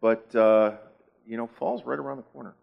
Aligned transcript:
But, 0.00 0.34
uh, 0.34 0.72
you 1.26 1.36
know, 1.36 1.46
fall's 1.46 1.84
right 1.84 1.98
around 1.98 2.18
the 2.18 2.22
corner. 2.24 2.54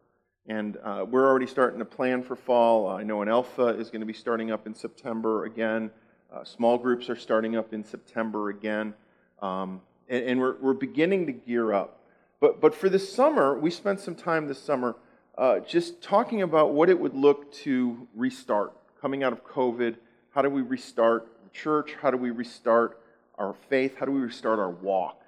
And 0.48 0.78
uh, 0.84 1.06
we're 1.10 1.26
already 1.26 1.48
starting 1.48 1.80
to 1.80 1.86
plan 1.86 2.22
for 2.22 2.36
fall. 2.36 2.88
I 2.90 3.04
know 3.04 3.22
an 3.22 3.30
Alpha 3.30 3.68
is 3.68 3.90
going 3.90 4.02
to 4.02 4.06
be 4.06 4.14
starting 4.14 4.52
up 4.52 4.68
in 4.68 4.76
September 4.76 5.46
again. 5.46 5.90
Uh, 6.34 6.44
small 6.44 6.78
groups 6.78 7.10
are 7.10 7.16
starting 7.16 7.56
up 7.56 7.74
in 7.74 7.84
September 7.84 8.50
again. 8.50 8.94
Um, 9.42 9.82
and, 10.10 10.26
and 10.26 10.40
we're, 10.40 10.56
we're 10.60 10.74
beginning 10.74 11.26
to 11.28 11.32
gear 11.32 11.74
up. 11.74 12.00
But, 12.40 12.60
but 12.60 12.76
for 12.76 12.90
this 12.90 13.14
summer, 13.14 13.58
we 13.58 13.72
spent 13.72 14.02
some 14.02 14.16
time 14.16 14.48
this 14.48 14.62
summer 14.62 14.98
uh, 15.38 15.60
just 15.60 16.02
talking 16.02 16.42
about 16.42 16.74
what 16.74 16.90
it 16.90 17.00
would 17.00 17.16
look 17.16 17.52
to 17.54 18.08
restart 18.14 18.74
coming 19.02 19.24
out 19.24 19.32
of 19.32 19.46
COVID. 19.46 19.96
How 20.32 20.42
do 20.42 20.50
we 20.50 20.62
restart 20.62 21.28
the 21.44 21.50
church? 21.52 21.96
How 22.02 22.12
do 22.12 22.18
we 22.18 22.32
restart 22.32 23.00
our 23.38 23.56
faith? 23.70 23.96
How 23.98 24.06
do 24.06 24.12
we 24.12 24.20
restart 24.20 24.60
our 24.60 24.70
walk 24.70 25.22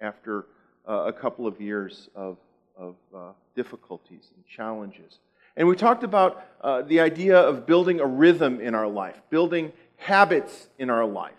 after 0.00 0.46
uh, 0.88 1.04
a 1.06 1.12
couple 1.12 1.46
of 1.46 1.60
years 1.60 2.08
of, 2.14 2.38
of 2.76 2.96
uh, 3.14 3.32
difficulties 3.54 4.30
and 4.34 4.46
challenges? 4.46 5.18
And 5.56 5.68
we 5.68 5.76
talked 5.76 6.04
about 6.04 6.44
uh, 6.60 6.82
the 6.82 7.00
idea 7.00 7.38
of 7.38 7.66
building 7.66 8.00
a 8.00 8.06
rhythm 8.06 8.60
in 8.60 8.74
our 8.74 8.88
life, 8.88 9.20
building 9.30 9.72
habits 9.96 10.68
in 10.78 10.90
our 10.90 11.04
life, 11.04 11.32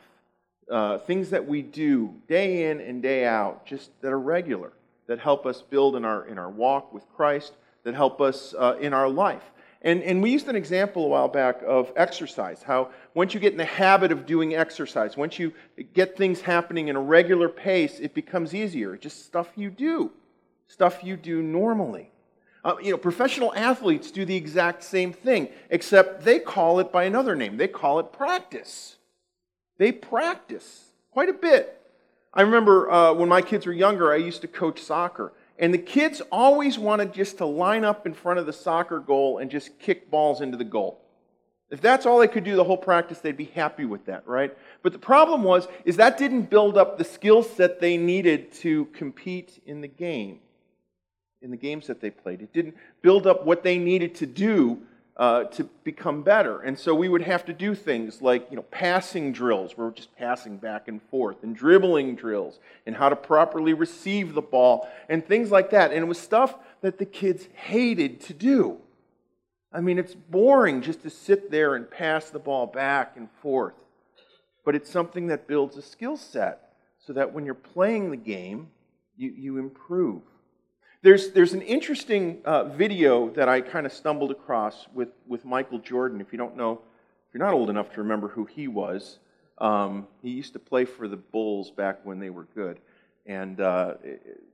uh, 0.70 1.00
things 1.00 1.32
that 1.32 1.48
we 1.48 1.62
do 1.62 2.14
day 2.28 2.70
in 2.70 2.80
and 2.80 3.02
day 3.02 3.26
out, 3.26 3.66
just 3.66 3.90
that 4.02 4.12
are 4.12 4.20
regular 4.20 4.72
that 5.08 5.20
help 5.20 5.46
us 5.46 5.62
build 5.62 5.96
in 5.96 6.06
our, 6.06 6.26
in 6.26 6.38
our 6.38 6.50
walk 6.50 6.94
with 6.94 7.04
Christ, 7.16 7.54
that 7.84 7.94
help 7.94 8.22
us 8.22 8.54
uh, 8.58 8.78
in 8.80 8.94
our 8.94 9.10
life. 9.10 9.44
And, 9.84 10.02
and 10.04 10.24
we 10.24 10.32
used 10.32 10.48
an 10.48 10.56
example 10.56 11.06
a 11.06 11.08
while 11.10 11.28
back 11.28 11.62
of 11.66 11.92
exercise, 11.98 12.64
how 12.64 12.90
once 13.14 13.34
you 13.34 13.40
get 13.42 13.52
in 13.52 13.58
the 13.58 13.66
habit 13.66 14.14
of 14.14 14.26
doing 14.26 14.56
exercise, 14.56 15.18
once 15.18 15.38
you 15.38 15.54
get 15.94 16.16
things 16.16 16.40
happening 16.40 16.88
in 16.88 16.96
a 16.96 17.02
regular 17.02 17.50
pace, 17.50 18.00
it 18.00 18.14
becomes 18.14 18.56
easier. 18.56 18.94
It's 18.94 19.04
just 19.04 19.26
stuff 19.26 19.50
you 19.56 19.70
do, 19.70 20.12
stuff 20.68 21.04
you 21.04 21.18
do 21.18 21.42
normally. 21.42 22.12
Uh, 22.64 22.76
you 22.82 22.92
know, 22.92 22.98
professional 22.98 23.54
athletes 23.56 24.10
do 24.10 24.24
the 24.24 24.36
exact 24.36 24.84
same 24.84 25.12
thing, 25.12 25.50
except 25.70 26.24
they 26.24 26.40
call 26.40 26.80
it 26.80 26.94
by 26.94 27.04
another 27.04 27.36
name. 27.36 27.58
They 27.58 27.68
call 27.68 28.00
it 28.00 28.14
practice. 28.14 28.96
They 29.78 29.92
practice 29.92 30.92
quite 31.12 31.28
a 31.28 31.34
bit. 31.34 31.82
I 32.34 32.42
remember 32.42 32.90
uh, 32.90 33.14
when 33.14 33.28
my 33.28 33.42
kids 33.42 33.66
were 33.66 33.74
younger, 33.74 34.14
I 34.14 34.16
used 34.16 34.42
to 34.42 34.48
coach 34.48 34.82
soccer. 34.82 35.34
And 35.60 35.74
the 35.74 35.80
kids 35.80 36.22
always 36.32 36.80
wanted 36.80 37.14
just 37.14 37.38
to 37.38 37.46
line 37.46 37.86
up 37.86 38.06
in 38.06 38.14
front 38.14 38.40
of 38.40 38.46
the 38.46 38.54
soccer 38.54 39.00
goal 39.00 39.38
and 39.38 39.52
just 39.52 39.78
kick 39.80 40.10
balls 40.10 40.42
into 40.42 40.58
the 40.58 40.64
goal. 40.64 41.00
If 41.70 41.82
that's 41.82 42.06
all 42.06 42.20
they 42.20 42.28
could 42.28 42.44
do 42.44 42.56
the 42.56 42.64
whole 42.64 42.78
practice, 42.78 43.20
they'd 43.20 43.38
be 43.38 43.46
happy 43.46 43.86
with 43.86 44.06
that, 44.06 44.28
right? 44.28 44.56
But 44.84 44.94
the 44.94 45.00
problem 45.00 45.44
was, 45.44 45.68
is 45.86 45.96
that 45.98 46.18
didn't 46.18 46.50
build 46.50 46.78
up 46.78 46.98
the 46.98 47.04
skill 47.04 47.42
set 47.42 47.80
they 47.80 47.98
needed 47.98 48.52
to 48.54 48.86
compete 48.94 49.60
in 49.66 49.82
the 49.82 49.88
game, 49.88 50.40
in 51.42 51.50
the 51.50 51.58
games 51.58 51.88
that 51.88 52.00
they 52.00 52.12
played. 52.12 52.42
It 52.42 52.54
didn't 52.54 52.76
build 53.02 53.26
up 53.26 53.46
what 53.46 53.64
they 53.64 53.78
needed 53.78 54.16
to 54.16 54.28
do 54.28 54.84
uh, 55.16 55.44
to 55.46 55.64
become 55.84 56.24
better. 56.24 56.62
And 56.62 56.78
so 56.78 56.96
we 56.96 57.08
would 57.08 57.22
have 57.22 57.46
to 57.46 57.54
do 57.54 57.76
things 57.76 58.22
like, 58.22 58.48
you 58.50 58.56
know, 58.56 58.64
passing 58.64 59.32
drills, 59.32 59.78
where 59.78 59.88
we're 59.88 59.94
just 59.94 60.16
passing 60.18 60.58
back 60.58 60.88
and 60.88 61.02
forth, 61.04 61.44
and 61.44 61.56
dribbling 61.56 62.16
drills, 62.16 62.60
and 62.88 62.96
how 62.96 63.10
to 63.10 63.16
properly 63.16 63.74
receive 63.74 64.34
the 64.34 64.42
ball, 64.42 64.88
and 65.10 65.26
things 65.26 65.52
like 65.52 65.70
that. 65.70 65.92
And 65.92 66.02
it 66.02 66.08
was 66.08 66.20
stuff 66.20 66.56
that 66.82 66.98
the 66.98 67.06
kids 67.06 67.48
hated 67.54 68.22
to 68.22 68.34
do. 68.34 68.78
I 69.72 69.82
mean, 69.82 70.00
it's 70.00 70.16
boring 70.16 70.82
just 70.82 71.04
to 71.04 71.10
sit 71.10 71.52
there 71.52 71.76
and 71.76 71.90
pass 71.90 72.30
the 72.30 72.40
ball 72.40 72.68
back 72.68 73.16
and 73.16 73.30
forth. 73.42 73.74
But 74.66 74.76
it's 74.76 74.90
something 74.90 75.28
that 75.28 75.48
builds 75.48 75.78
a 75.78 75.82
skill 75.82 76.18
set 76.18 76.74
so 77.00 77.14
that 77.14 77.34
when 77.34 77.46
you're 77.46 77.54
playing 77.54 78.12
the 78.12 78.18
game, 78.18 78.70
you, 79.16 79.32
you 79.36 79.58
improve. 79.58 80.22
There's, 81.04 81.32
there's 81.32 81.52
an 81.52 81.62
interesting 81.62 82.40
uh, 82.46 82.64
video 82.64 83.30
that 83.32 83.50
I 83.50 83.60
kind 83.60 83.86
of 83.86 83.92
stumbled 83.92 84.32
across 84.32 84.88
with, 84.94 85.10
with 85.28 85.44
Michael 85.44 85.80
Jordan. 85.80 86.22
If 86.22 86.32
you 86.32 86.38
don't 86.38 86.56
know, 86.56 86.80
if 87.28 87.34
you're 87.34 87.44
not 87.44 87.54
old 87.54 87.70
enough 87.70 87.92
to 87.96 88.02
remember 88.02 88.30
who 88.30 88.46
he 88.46 88.70
was, 88.70 89.20
um, 89.58 90.08
he 90.22 90.30
used 90.30 90.54
to 90.54 90.60
play 90.60 90.86
for 90.86 91.10
the 91.10 91.18
Bulls 91.18 91.72
back 91.72 92.00
when 92.06 92.20
they 92.20 92.30
were 92.30 92.48
good. 92.56 92.80
And 93.26 93.60
uh, 93.60 93.96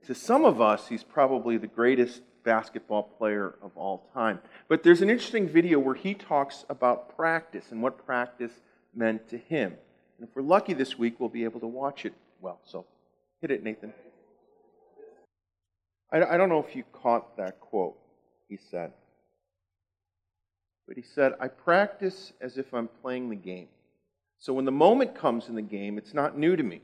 to 0.08 0.14
some 0.14 0.44
of 0.44 0.60
us, 0.60 0.88
he's 0.88 1.04
probably 1.04 1.56
the 1.56 1.68
greatest 1.68 2.22
basketball 2.42 3.04
player 3.04 3.54
of 3.62 3.70
all 3.76 4.08
time. 4.12 4.40
But 4.66 4.82
there's 4.82 5.02
an 5.02 5.10
interesting 5.10 5.48
video 5.48 5.78
where 5.78 5.94
he 5.94 6.14
talks 6.14 6.64
about 6.68 7.14
practice 7.14 7.66
and 7.70 7.80
what 7.80 8.04
practice 8.04 8.52
meant 8.92 9.28
to 9.28 9.38
him. 9.38 9.74
And 10.18 10.28
if 10.28 10.34
we're 10.34 10.42
lucky 10.42 10.74
this 10.74 10.98
week, 10.98 11.20
we'll 11.20 11.28
be 11.28 11.44
able 11.44 11.60
to 11.60 11.68
watch 11.68 12.04
it 12.04 12.14
well. 12.40 12.58
So 12.64 12.86
hit 13.40 13.52
it, 13.52 13.62
Nathan. 13.62 13.92
I, 16.12 16.36
don't 16.36 16.48
know 16.48 16.64
if 16.66 16.74
you 16.74 16.82
caught 16.92 17.36
that 17.36 17.60
quote 17.60 17.96
he 18.50 18.58
said. 18.70 18.92
But 20.86 20.96
he 20.96 21.02
said, 21.02 21.34
I 21.40 21.46
practice 21.46 22.32
as 22.40 22.58
if 22.58 22.74
I'm 22.74 22.88
playing 23.00 23.30
the 23.30 23.36
game. 23.36 23.68
So 24.40 24.52
when 24.52 24.64
the 24.64 24.72
moment 24.72 25.14
comes 25.14 25.48
in 25.48 25.54
the 25.54 25.62
game, 25.62 25.96
it's 25.96 26.12
not 26.12 26.36
new 26.36 26.56
to 26.56 26.62
me. 26.62 26.82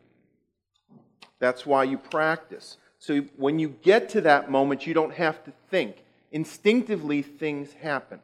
That's 1.40 1.66
why 1.66 1.84
you 1.84 1.98
practice. 1.98 2.76
So 2.98 3.22
when 3.36 3.58
you 3.58 3.70
get 3.82 4.08
to 4.10 4.20
that 4.22 4.50
moment, 4.50 4.86
you 4.86 4.94
don't 4.94 5.14
have 5.14 5.42
to 5.44 5.52
think. 5.70 5.96
Instinctively, 6.30 7.20
things 7.22 7.72
happen. 7.72 8.20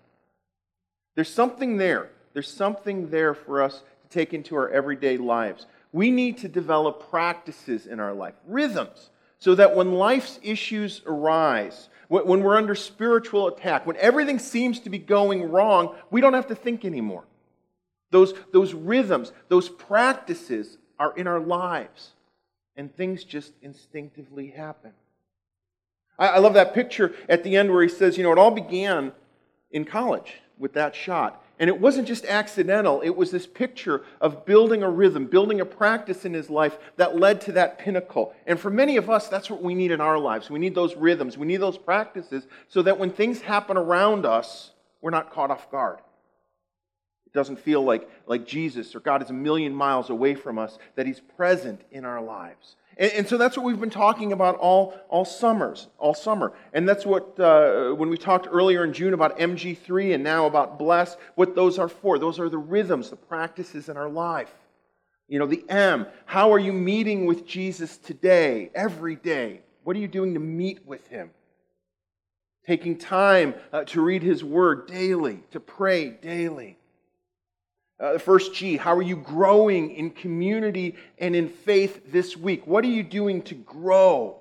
There's 1.15 1.33
something 1.33 1.79
there. 1.79 2.11
There's 2.33 2.51
something 2.51 3.11
there 3.11 3.35
for 3.35 3.61
us 3.61 3.83
to 4.03 4.09
take 4.09 4.33
into 4.33 4.55
our 4.55 4.71
everyday 4.71 5.19
lives. 5.19 5.67
We 5.93 6.11
need 6.11 6.39
to 6.39 6.49
develop 6.49 7.11
practices 7.11 7.87
in 7.87 8.01
our 8.01 8.15
life, 8.15 8.35
rhythms 8.47 9.11
so 9.43 9.57
that 9.57 9.75
when 9.75 9.95
life's 9.95 10.39
issues 10.45 11.03
arise, 11.05 11.89
when 12.07 12.45
we're 12.45 12.57
under 12.57 12.77
spiritual 12.77 13.49
attack, 13.49 13.85
when 13.85 13.97
everything 13.97 14.39
seems 14.39 14.79
to 14.79 14.89
be 14.89 14.99
going 14.99 15.51
wrong, 15.51 15.97
we 16.13 16.21
don't 16.21 16.35
have 16.35 16.47
to 16.47 16.55
think 16.55 16.85
anymore. 16.85 17.25
Those, 18.13 18.35
those 18.53 18.73
rhythms, 18.73 19.33
those 19.49 19.69
practices 19.69 20.79
are 20.97 21.13
in 21.17 21.27
our 21.27 21.41
lives, 21.41 22.13
and 22.77 22.95
things 22.95 23.25
just 23.25 23.53
instinctively 23.63 24.51
happen. 24.51 24.93
I, 26.17 26.29
I 26.29 26.39
love 26.39 26.55
that 26.55 26.73
picture 26.73 27.13
at 27.29 27.43
the 27.43 27.57
end 27.57 27.73
where 27.73 27.83
he 27.83 27.89
says, 27.89 28.17
you 28.17 28.23
know, 28.23 28.31
it 28.31 28.39
all 28.39 28.53
began 28.53 29.11
in 29.73 29.85
college 29.85 30.35
with 30.59 30.75
that 30.75 30.95
shot. 30.95 31.45
And 31.59 31.69
it 31.69 31.79
wasn't 31.79 32.09
just 32.09 32.25
accidental, 32.25 33.03
it 33.03 33.15
was 33.15 33.31
this 33.31 33.47
picture 33.47 34.03
of 34.21 34.45
building 34.45 34.83
a 34.83 34.91
rhythm, 34.91 35.27
building 35.27 35.61
a 35.61 35.65
practice 35.65 36.25
in 36.25 36.35
his 36.35 36.51
life 36.51 36.77
that 36.97 37.17
led 37.17 37.41
to 37.43 37.53
that 37.53 37.79
pinnacle. 37.79 38.35
And 38.47 38.59
for 38.59 38.71
many 38.71 38.97
of 38.97 39.09
us, 39.09 39.29
that's 39.29 39.49
what 39.49 39.63
we 39.63 39.75
need 39.75 39.93
in 39.93 40.01
our 40.01 40.19
lives. 40.19 40.51
We 40.51 40.59
need 40.59 40.75
those 40.75 40.97
rhythms, 40.97 41.39
we 41.39 41.47
need 41.47 41.59
those 41.59 41.79
practices 41.79 42.47
so 42.69 42.83
that 42.83 42.99
when 42.99 43.11
things 43.11 43.43
happen 43.43 43.77
around 43.77 44.27
us, 44.27 44.73
we're 45.01 45.11
not 45.11 45.33
caught 45.33 45.51
off 45.51 45.71
guard. 45.71 45.99
It 47.27 47.33
doesn't 47.33 47.61
feel 47.61 47.83
like, 47.83 48.09
like 48.27 48.47
Jesus 48.47 48.95
or 48.95 49.01
God 49.01 49.23
is 49.23 49.31
a 49.31 49.35
million 49.35 49.73
miles 49.73 50.11
away 50.11 50.35
from 50.35 50.59
us, 50.59 50.79
that 50.97 51.07
he's 51.07 51.21
present 51.21 51.81
in 51.91 52.05
our 52.05 52.21
lives. 52.21 52.77
And, 52.97 53.13
and, 53.13 53.29
so 53.29 53.37
that's 53.37 53.57
what 53.57 53.65
we've 53.65 53.81
been 53.81 53.91
talking 53.91 54.33
about 54.33 54.57
all, 54.57 54.95
all 55.09 55.25
summers, 55.25 55.89
all 55.99 56.15
summer. 56.15 56.53
And 56.73 56.89
that's 56.89 57.07
what, 57.07 57.39
uh, 57.39 57.93
when 57.93 58.11
we 58.11 58.17
talked 58.17 58.47
earlier 58.51 58.85
in 58.85 58.93
June 58.93 59.15
about 59.15 59.39
MG3 59.39 60.15
and 60.15 60.25
now 60.25 60.47
about 60.47 60.79
Bless, 60.79 61.17
what 61.35 61.55
those 61.55 61.79
are 61.79 61.89
for. 61.89 62.19
Those 62.19 62.39
are 62.39 62.49
the 62.49 62.59
rhythms, 62.59 63.11
the 63.11 63.17
practices 63.17 63.89
in 63.89 63.97
our 63.97 64.09
life. 64.09 64.53
You 65.29 65.39
know, 65.39 65.47
the 65.47 65.65
M, 65.69 66.07
how 66.27 66.53
are 66.53 66.59
you 66.59 66.73
meeting 66.73 67.27
with 67.27 67.47
Jesus 67.47 67.97
today, 67.97 68.71
every 68.75 69.17
day? 69.17 69.63
What 69.85 69.97
are 69.97 70.01
you 70.01 70.09
doing 70.09 70.35
to 70.35 70.41
meet 70.41 70.87
with 70.87 71.07
him? 71.09 71.31
Taking 72.67 72.99
time 72.99 73.55
uh, 73.73 73.85
to 73.85 74.01
read 74.01 74.23
his 74.23 74.45
word 74.45 74.87
daily, 74.87 75.43
to 75.51 75.59
pray 75.59 76.11
daily. 76.11 76.79
Uh, 78.03 78.15
the 78.15 78.19
first 78.19 78.53
G, 78.53 78.77
how 78.77 78.97
are 78.97 79.03
you 79.03 79.15
growing 79.15 79.93
in 79.93 80.11
community 80.11 80.97
and 81.19 81.37
in 81.37 81.49
faith 81.49 82.11
this 82.11 82.37
week? 82.37 82.67
What 82.67 82.83
are 82.83 82.89
you 82.89 83.05
doing 83.05 83.43
to 83.43 83.55
grow? 83.55 84.41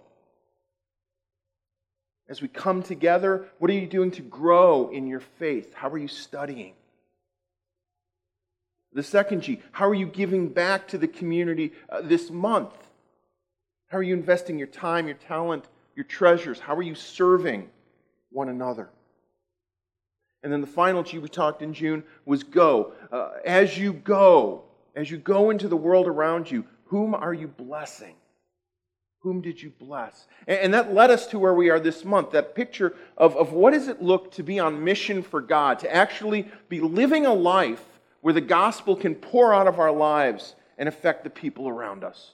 As 2.28 2.42
we 2.42 2.48
come 2.48 2.82
together, 2.82 3.48
what 3.60 3.70
are 3.70 3.76
you 3.76 3.86
doing 3.86 4.10
to 4.12 4.24
grow 4.24 4.90
in 4.90 5.06
your 5.06 5.20
faith? 5.20 5.76
How 5.76 5.90
are 5.90 6.00
you 6.00 6.08
studying? 6.08 6.74
The 8.94 9.04
second 9.04 9.42
G, 9.42 9.62
how 9.72 9.88
are 9.88 9.94
you 9.94 10.08
giving 10.08 10.50
back 10.50 10.88
to 10.88 10.98
the 10.98 11.08
community 11.08 11.72
uh, 11.88 12.02
this 12.02 12.32
month? 12.32 12.74
How 13.90 14.00
are 14.00 14.04
you 14.04 14.16
investing 14.16 14.58
your 14.58 14.68
time, 14.68 15.06
your 15.06 15.18
talent, 15.18 15.66
your 15.96 16.06
treasures? 16.06 16.60
How 16.60 16.76
are 16.76 16.82
you 16.82 16.96
serving 16.96 17.70
one 18.32 18.50
another? 18.50 18.90
And 20.44 20.52
then 20.52 20.62
the 20.62 20.68
final 20.68 21.04
G 21.04 21.20
we 21.20 21.30
talked 21.30 21.62
in 21.62 21.74
June 21.74 22.04
was 22.26 22.44
go. 22.44 22.94
Uh, 23.12 23.32
as 23.46 23.78
you 23.78 23.94
go, 23.94 24.64
as 24.96 25.12
you 25.12 25.18
go 25.18 25.50
into 25.50 25.68
the 25.68 25.78
world 25.78 26.08
around 26.08 26.50
you, 26.50 26.66
whom 26.86 27.14
are 27.14 27.34
you 27.34 27.48
blessing? 27.48 28.16
Whom 29.20 29.42
did 29.42 29.62
you 29.62 29.72
bless? 29.80 30.28
And, 30.48 30.60
and 30.60 30.74
that 30.74 30.94
led 30.94 31.12
us 31.12 31.28
to 31.28 31.40
where 31.40 31.54
we 31.54 31.70
are 31.70 31.80
this 31.80 32.04
month 32.04 32.32
that 32.32 32.56
picture 32.56 32.96
of, 33.18 33.36
of 33.38 33.54
what 33.54 33.74
does 33.74 33.88
it 33.88 34.02
look 34.02 34.32
to 34.32 34.44
be 34.44 34.60
on 34.60 34.84
mission 34.84 35.22
for 35.22 35.42
God, 35.42 35.80
to 35.80 35.94
actually 35.94 36.48
be 36.70 36.80
living 36.80 37.26
a 37.26 37.34
life 37.34 37.84
where 38.22 38.34
the 38.34 38.42
gospel 38.42 38.96
can 38.96 39.16
pour 39.16 39.54
out 39.54 39.68
of 39.68 39.80
our 39.80 39.92
lives 39.92 40.56
and 40.78 40.90
affect 40.90 41.24
the 41.24 41.30
people 41.30 41.70
around 41.70 42.04
us. 42.04 42.32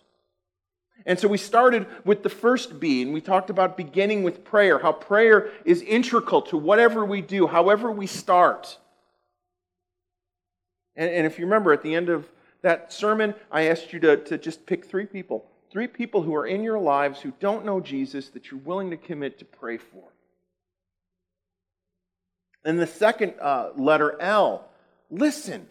And 1.06 1.20
so 1.20 1.28
we 1.28 1.38
started 1.38 1.86
with 2.04 2.24
the 2.24 2.30
first 2.30 2.80
B, 2.80 3.02
and 3.02 3.14
we 3.14 3.22
talked 3.22 3.50
about 3.50 3.78
beginning 3.78 4.24
with 4.24 4.44
prayer, 4.44 4.80
how 4.80 4.92
prayer 4.92 5.52
is 5.64 5.82
integral 5.82 6.42
to 6.44 6.58
whatever 6.58 7.06
we 7.06 7.22
do, 7.22 7.48
however 7.48 7.92
we 7.92 8.08
start. 8.08 8.78
And, 10.96 11.10
and 11.10 11.26
if 11.26 11.40
you 11.40 11.46
remember, 11.46 11.72
at 11.72 11.82
the 11.82 11.96
end 11.96 12.10
of 12.10 12.28
that 12.62 12.92
sermon, 12.92 13.36
I 13.52 13.68
asked 13.68 13.94
you 13.94 14.00
to, 14.02 14.18
to 14.18 14.38
just 14.38 14.66
pick 14.66 14.86
three 14.86 15.06
people. 15.06 15.46
Three 15.72 15.88
people 15.88 16.22
who 16.22 16.34
are 16.36 16.48
in 16.48 16.64
your 16.64 16.80
lives 16.80 17.22
who 17.22 17.32
don't 17.40 17.66
know 17.66 17.80
Jesus 17.80 18.30
that 18.30 18.52
you're 18.52 18.60
willing 18.62 18.90
to 18.90 18.98
commit 18.98 19.40
to 19.40 19.46
pray 19.46 19.78
for. 19.78 20.04
And 22.66 22.80
the 22.80 22.88
second 22.88 23.36
uh, 23.40 23.70
letter, 23.76 24.20
L, 24.20 24.68
listen. 25.10 25.68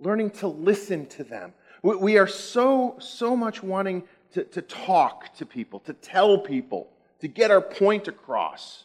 Learning 0.00 0.30
to 0.30 0.48
listen 0.48 1.06
to 1.06 1.24
them. 1.24 1.54
We, 1.82 1.96
we 1.96 2.18
are 2.18 2.26
so, 2.26 2.96
so 2.98 3.36
much 3.36 3.62
wanting 3.62 4.02
to, 4.34 4.44
to 4.44 4.62
talk 4.62 5.34
to 5.36 5.46
people, 5.46 5.80
to 5.80 5.92
tell 5.92 6.38
people, 6.38 6.88
to 7.20 7.28
get 7.28 7.50
our 7.50 7.60
point 7.60 8.08
across. 8.08 8.84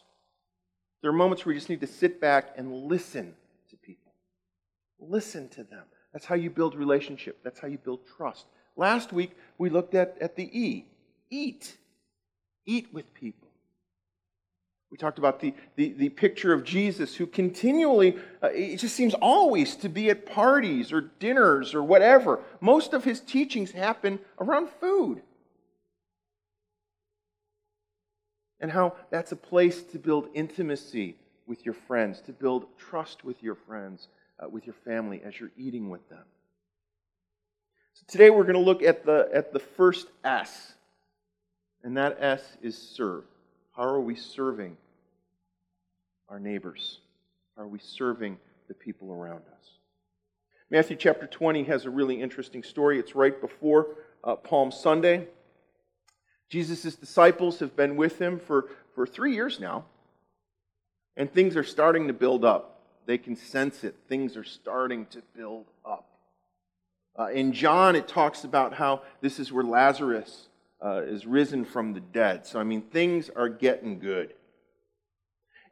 There 1.02 1.10
are 1.10 1.14
moments 1.14 1.44
where 1.44 1.52
you 1.52 1.58
just 1.58 1.68
need 1.68 1.80
to 1.80 1.86
sit 1.86 2.20
back 2.20 2.54
and 2.56 2.72
listen 2.72 3.34
to 3.70 3.76
people. 3.76 4.12
Listen 4.98 5.48
to 5.50 5.64
them. 5.64 5.84
That's 6.12 6.24
how 6.24 6.34
you 6.34 6.50
build 6.50 6.74
relationship. 6.74 7.38
That's 7.42 7.60
how 7.60 7.68
you 7.68 7.78
build 7.78 8.00
trust. 8.16 8.46
Last 8.76 9.12
week, 9.12 9.32
we 9.58 9.70
looked 9.70 9.94
at, 9.94 10.16
at 10.20 10.36
the 10.36 10.44
E 10.58 10.86
eat. 11.30 11.76
Eat 12.66 12.92
with 12.92 13.12
people. 13.14 13.48
We 14.90 14.98
talked 14.98 15.18
about 15.18 15.40
the, 15.40 15.54
the, 15.76 15.92
the 15.92 16.08
picture 16.08 16.52
of 16.52 16.64
Jesus 16.64 17.14
who 17.14 17.26
continually, 17.26 18.16
uh, 18.42 18.48
it 18.48 18.78
just 18.78 18.96
seems 18.96 19.14
always 19.14 19.76
to 19.76 19.88
be 19.88 20.10
at 20.10 20.26
parties 20.26 20.92
or 20.92 21.00
dinners 21.00 21.74
or 21.74 21.82
whatever. 21.82 22.40
Most 22.60 22.92
of 22.92 23.04
his 23.04 23.20
teachings 23.20 23.70
happen 23.70 24.18
around 24.40 24.68
food. 24.80 25.22
And 28.60 28.70
how 28.70 28.94
that's 29.10 29.32
a 29.32 29.36
place 29.36 29.82
to 29.84 29.98
build 29.98 30.28
intimacy 30.34 31.16
with 31.46 31.64
your 31.64 31.74
friends, 31.74 32.20
to 32.22 32.32
build 32.32 32.66
trust 32.78 33.24
with 33.24 33.42
your 33.42 33.54
friends, 33.54 34.08
uh, 34.38 34.48
with 34.48 34.66
your 34.66 34.74
family 34.84 35.22
as 35.24 35.38
you're 35.38 35.50
eating 35.56 35.88
with 35.88 36.06
them. 36.08 36.24
So 37.94 38.04
today 38.06 38.30
we're 38.30 38.44
going 38.44 38.54
to 38.54 38.60
look 38.60 38.82
at 38.82 39.04
the, 39.04 39.28
at 39.32 39.52
the 39.52 39.58
first 39.58 40.08
S, 40.24 40.74
and 41.82 41.96
that 41.96 42.18
S 42.20 42.42
is 42.62 42.76
serve. 42.76 43.24
How 43.72 43.82
are 43.82 44.00
we 44.00 44.14
serving 44.14 44.76
our 46.28 46.38
neighbors? 46.38 47.00
How 47.56 47.62
are 47.62 47.68
we 47.68 47.78
serving 47.78 48.38
the 48.68 48.74
people 48.74 49.12
around 49.12 49.42
us? 49.58 49.70
Matthew 50.70 50.96
chapter 50.96 51.26
20 51.26 51.64
has 51.64 51.84
a 51.84 51.90
really 51.90 52.20
interesting 52.20 52.62
story. 52.62 52.98
It's 52.98 53.16
right 53.16 53.40
before 53.40 53.88
uh, 54.22 54.36
Palm 54.36 54.70
Sunday. 54.70 55.26
Jesus' 56.50 56.96
disciples 56.96 57.60
have 57.60 57.76
been 57.76 57.96
with 57.96 58.20
him 58.20 58.38
for, 58.38 58.66
for 58.94 59.06
three 59.06 59.34
years 59.34 59.60
now, 59.60 59.84
and 61.16 61.32
things 61.32 61.56
are 61.56 61.64
starting 61.64 62.08
to 62.08 62.12
build 62.12 62.44
up. 62.44 62.80
They 63.06 63.18
can 63.18 63.36
sense 63.36 63.84
it. 63.84 63.94
Things 64.08 64.36
are 64.36 64.44
starting 64.44 65.06
to 65.06 65.22
build 65.36 65.66
up. 65.84 66.08
Uh, 67.18 67.26
in 67.28 67.52
John, 67.52 67.94
it 67.94 68.08
talks 68.08 68.44
about 68.44 68.74
how 68.74 69.02
this 69.20 69.38
is 69.38 69.52
where 69.52 69.64
Lazarus 69.64 70.48
uh, 70.84 71.02
is 71.04 71.24
risen 71.24 71.64
from 71.64 71.92
the 71.92 72.00
dead. 72.00 72.46
So, 72.46 72.58
I 72.58 72.64
mean, 72.64 72.82
things 72.82 73.30
are 73.34 73.48
getting 73.48 74.00
good. 74.00 74.34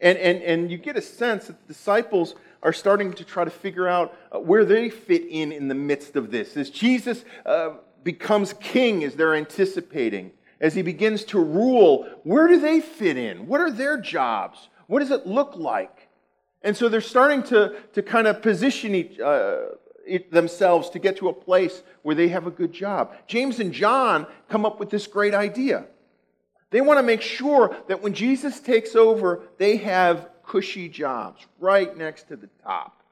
And, 0.01 0.17
and, 0.19 0.43
and 0.43 0.71
you 0.71 0.79
get 0.79 0.97
a 0.97 1.03
sense 1.03 1.47
that 1.47 1.61
the 1.67 1.73
disciples 1.73 2.37
are 2.63 2.73
starting 2.73 3.13
to 3.15 3.25
try 3.25 3.45
to 3.45 3.51
figure 3.51 3.89
out 3.89 4.17
uh, 4.31 4.39
where 4.39 4.65
they 4.65 4.91
fit 4.91 5.27
in 5.29 5.51
in 5.51 5.67
the 5.67 5.75
midst 5.75 6.15
of 6.15 6.31
this. 6.31 6.57
As 6.57 6.71
Jesus 6.71 7.25
uh, 7.45 7.71
becomes 8.05 8.53
king, 8.53 9.03
as 9.03 9.17
they're 9.17 9.35
anticipating, 9.35 10.31
as 10.61 10.75
he 10.75 10.83
begins 10.83 11.25
to 11.25 11.39
rule, 11.39 12.09
where 12.25 12.49
do 12.49 12.61
they 12.61 12.81
fit 12.81 13.17
in? 13.17 13.47
What 13.47 13.61
are 13.61 13.71
their 13.71 14.01
jobs? 14.01 14.69
What 14.87 15.01
does 15.01 15.11
it 15.11 15.27
look 15.27 15.57
like? 15.57 16.09
And 16.63 16.77
so 16.77 16.89
they're 16.89 17.01
starting 17.01 17.43
to, 17.45 17.77
to 17.93 18.03
kind 18.03 18.27
of 18.27 18.43
position 18.43 18.95
each, 18.95 19.21
uh, 19.21 19.67
themselves 20.31 20.91
to 20.91 20.99
get 20.99 21.17
to 21.19 21.29
a 21.29 21.33
place 21.33 21.83
where 22.03 22.15
they 22.15 22.29
have 22.29 22.47
a 22.47 22.51
good 22.51 22.73
job. 22.73 23.15
James 23.27 23.61
and 23.61 23.73
John 23.73 24.27
come 24.49 24.67
up 24.67 24.81
with 24.81 24.91
this 24.91 25.07
great 25.07 25.35
idea. 25.35 25.87
They 26.71 26.81
want 26.81 26.99
to 26.99 27.03
make 27.03 27.23
sure 27.23 27.77
that 27.89 28.03
when 28.03 28.13
Jesus 28.13 28.61
takes 28.61 28.95
over, 28.95 29.43
they 29.59 29.77
have 29.77 30.29
cushy 30.45 30.89
jobs 30.89 31.47
right 31.59 31.97
next 31.97 32.29
to 32.29 32.37
the 32.37 32.49
top. 32.63 33.03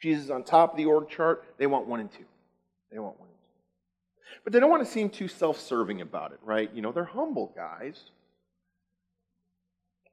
Jesus 0.00 0.30
on 0.30 0.44
top 0.44 0.72
of 0.72 0.76
the 0.76 0.84
org 0.84 1.08
chart, 1.08 1.44
they 1.58 1.66
want 1.66 1.86
one 1.86 2.00
and 2.00 2.12
two. 2.12 2.24
They 2.92 2.98
want 2.98 3.18
one. 3.18 3.28
But 4.44 4.52
they 4.52 4.60
don't 4.60 4.70
want 4.70 4.84
to 4.84 4.90
seem 4.90 5.08
too 5.08 5.28
self 5.28 5.58
serving 5.58 6.02
about 6.02 6.32
it, 6.32 6.38
right? 6.42 6.70
You 6.72 6.82
know, 6.82 6.92
they're 6.92 7.04
humble 7.04 7.52
guys. 7.56 8.10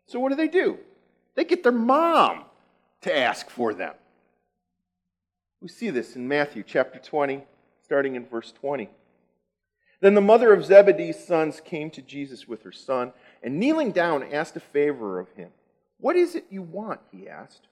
So 0.07 0.19
what 0.19 0.29
do 0.29 0.35
they 0.35 0.47
do? 0.47 0.79
They 1.35 1.43
get 1.43 1.63
their 1.63 1.71
mom 1.71 2.45
to 3.01 3.15
ask 3.15 3.49
for 3.49 3.73
them. 3.73 3.93
We 5.61 5.67
see 5.67 5.89
this 5.89 6.15
in 6.15 6.27
Matthew 6.27 6.63
chapter 6.65 6.99
20, 6.99 7.43
starting 7.83 8.15
in 8.15 8.25
verse 8.25 8.51
20. 8.51 8.89
Then 9.99 10.15
the 10.15 10.21
mother 10.21 10.51
of 10.51 10.65
Zebedee's 10.65 11.23
sons 11.23 11.61
came 11.61 11.91
to 11.91 12.01
Jesus 12.01 12.47
with 12.47 12.63
her 12.63 12.71
son, 12.71 13.13
and 13.43 13.59
kneeling 13.59 13.91
down, 13.91 14.23
asked 14.23 14.55
a 14.55 14.59
favor 14.59 15.19
of 15.19 15.29
him. 15.33 15.51
What 15.99 16.15
is 16.15 16.33
it 16.35 16.45
you 16.49 16.63
want? 16.63 16.99
he 17.11 17.29
asked. 17.29 17.67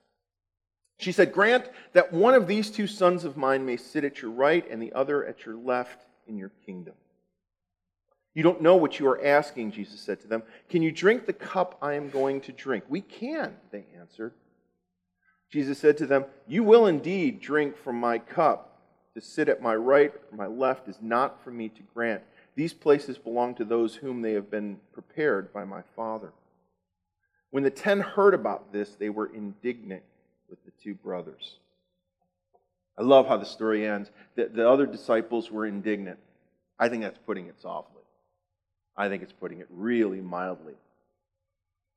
She 0.98 1.10
said, 1.12 1.32
Grant 1.32 1.68
that 1.92 2.12
one 2.12 2.34
of 2.34 2.46
these 2.46 2.70
two 2.70 2.86
sons 2.86 3.24
of 3.24 3.36
mine 3.36 3.66
may 3.66 3.76
sit 3.76 4.04
at 4.04 4.22
your 4.22 4.30
right 4.30 4.64
and 4.70 4.80
the 4.80 4.92
other 4.92 5.24
at 5.24 5.44
your 5.44 5.56
left 5.56 6.06
in 6.30 6.38
your 6.38 6.52
kingdom. 6.64 6.94
You 8.32 8.42
don't 8.44 8.62
know 8.62 8.76
what 8.76 8.98
you 8.98 9.08
are 9.08 9.22
asking, 9.22 9.72
Jesus 9.72 10.00
said 10.00 10.20
to 10.20 10.28
them. 10.28 10.44
Can 10.70 10.80
you 10.80 10.92
drink 10.92 11.26
the 11.26 11.32
cup 11.32 11.76
I 11.82 11.94
am 11.94 12.08
going 12.08 12.40
to 12.42 12.52
drink? 12.52 12.84
We 12.88 13.00
can, 13.00 13.56
they 13.72 13.84
answered. 13.98 14.32
Jesus 15.50 15.78
said 15.78 15.98
to 15.98 16.06
them, 16.06 16.24
You 16.46 16.62
will 16.62 16.86
indeed 16.86 17.40
drink 17.40 17.76
from 17.76 17.96
my 17.96 18.18
cup. 18.18 18.68
To 19.14 19.20
sit 19.20 19.48
at 19.48 19.60
my 19.60 19.74
right 19.74 20.12
or 20.14 20.36
my 20.36 20.46
left 20.46 20.86
is 20.88 20.98
not 21.02 21.42
for 21.42 21.50
me 21.50 21.68
to 21.70 21.82
grant. 21.92 22.22
These 22.54 22.72
places 22.72 23.18
belong 23.18 23.56
to 23.56 23.64
those 23.64 23.96
whom 23.96 24.22
they 24.22 24.34
have 24.34 24.48
been 24.48 24.78
prepared 24.92 25.52
by 25.52 25.64
my 25.64 25.82
Father. 25.96 26.32
When 27.50 27.64
the 27.64 27.70
ten 27.70 27.98
heard 27.98 28.34
about 28.34 28.72
this, 28.72 28.90
they 28.90 29.10
were 29.10 29.34
indignant 29.34 30.04
with 30.48 30.64
the 30.64 30.70
two 30.80 30.94
brothers. 30.94 31.56
I 32.98 33.02
love 33.02 33.26
how 33.26 33.36
the 33.36 33.46
story 33.46 33.86
ends. 33.86 34.10
The, 34.34 34.46
the 34.46 34.68
other 34.68 34.86
disciples 34.86 35.50
were 35.50 35.66
indignant. 35.66 36.18
I 36.78 36.88
think 36.88 37.02
that's 37.02 37.18
putting 37.26 37.46
it 37.46 37.60
softly. 37.60 38.02
I 38.96 39.08
think 39.08 39.22
it's 39.22 39.32
putting 39.32 39.60
it 39.60 39.68
really 39.70 40.20
mildly. 40.20 40.74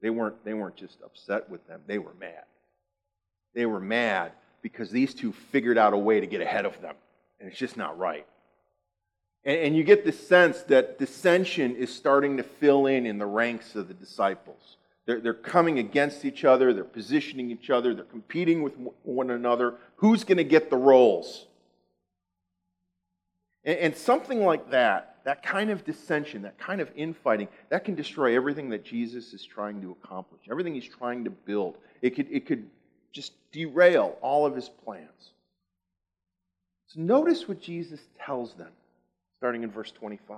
They 0.02 0.10
weren't, 0.10 0.44
they 0.46 0.54
weren't 0.54 0.76
just 0.76 1.02
upset 1.04 1.50
with 1.50 1.66
them, 1.68 1.82
they 1.88 1.98
were 1.98 2.14
mad. 2.20 2.44
They 3.56 3.66
were 3.66 3.80
mad 3.80 4.32
because 4.62 4.90
these 4.90 5.14
two 5.14 5.32
figured 5.32 5.78
out 5.78 5.94
a 5.94 5.98
way 5.98 6.20
to 6.20 6.28
get 6.28 6.42
ahead 6.42 6.66
of 6.66 6.82
them. 6.82 6.96
And 7.40 7.50
it's 7.50 7.60
just 7.60 7.78
not 7.78 7.98
right. 7.98 8.26
And, 9.46 9.60
and 9.60 9.76
you 9.76 9.84
get 9.84 10.06
the 10.06 10.12
sense 10.12 10.62
that 10.64 10.98
dissension 10.98 11.76
is 11.76 11.94
starting 11.94 12.38
to 12.38 12.44
fill 12.44 12.88
in 12.88 13.06
in 13.06 13.18
the 13.18 13.26
ranks 13.26 13.76
of 13.76 13.88
the 13.88 13.94
disciples. 13.94 14.78
They're, 15.06 15.20
they're 15.20 15.34
coming 15.34 15.80
against 15.80 16.24
each 16.24 16.46
other, 16.46 16.74
they're 16.74 16.84
positioning 16.84 17.52
each 17.52 17.70
other, 17.70 17.94
they're 17.94 18.06
competing 18.06 18.64
with 18.64 18.74
one 19.04 19.30
another. 19.32 19.76
Who's 19.98 20.24
going 20.24 20.38
to 20.38 20.44
get 20.44 20.70
the 20.70 20.78
roles? 20.78 21.46
And, 23.66 23.78
and 23.80 23.96
something 23.98 24.44
like 24.46 24.72
that, 24.72 25.18
that 25.26 25.44
kind 25.44 25.70
of 25.70 25.84
dissension, 25.84 26.44
that 26.44 26.58
kind 26.58 26.80
of 26.80 26.90
infighting, 26.96 27.50
that 27.70 27.84
can 27.84 27.96
destroy 27.96 28.36
everything 28.36 28.70
that 28.70 28.86
Jesus 28.86 29.34
is 29.34 29.46
trying 29.46 29.82
to 29.82 29.92
accomplish, 29.92 30.42
everything 30.50 30.74
he's 30.74 30.88
trying 30.88 31.26
to 31.26 31.30
build. 31.30 31.76
It 32.02 32.12
could, 32.12 32.28
it 32.32 32.46
could 32.46 32.70
just 33.12 33.34
derail 33.52 34.18
all 34.22 34.46
of 34.46 34.56
his 34.56 34.70
plans. 34.70 35.32
So 36.88 37.02
notice 37.02 37.48
what 37.48 37.62
Jesus 37.62 38.00
tells 38.24 38.54
them, 38.54 38.72
starting 39.38 39.64
in 39.64 39.72
verse 39.72 39.92
25. 39.92 40.38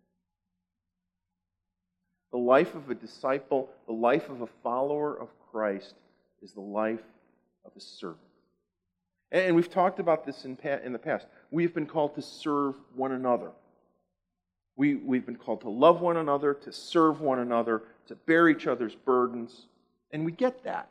The 2.31 2.37
life 2.37 2.75
of 2.75 2.89
a 2.89 2.95
disciple, 2.95 3.69
the 3.87 3.93
life 3.93 4.29
of 4.29 4.41
a 4.41 4.47
follower 4.63 5.19
of 5.19 5.29
Christ, 5.51 5.95
is 6.41 6.53
the 6.53 6.61
life 6.61 7.03
of 7.65 7.71
a 7.75 7.79
servant. 7.79 8.19
And 9.31 9.55
we've 9.55 9.69
talked 9.69 9.99
about 9.99 10.25
this 10.25 10.45
in, 10.45 10.57
in 10.83 10.93
the 10.93 10.99
past. 10.99 11.25
We 11.51 11.63
have 11.63 11.73
been 11.73 11.85
called 11.85 12.15
to 12.15 12.21
serve 12.21 12.75
one 12.95 13.11
another. 13.11 13.51
We, 14.75 14.95
we've 14.95 15.25
been 15.25 15.35
called 15.37 15.61
to 15.61 15.69
love 15.69 16.01
one 16.01 16.17
another, 16.17 16.53
to 16.53 16.71
serve 16.71 17.21
one 17.21 17.39
another, 17.39 17.83
to 18.07 18.15
bear 18.15 18.49
each 18.49 18.67
other's 18.67 18.95
burdens. 18.95 19.67
And 20.11 20.25
we 20.25 20.31
get 20.31 20.63
that. 20.63 20.89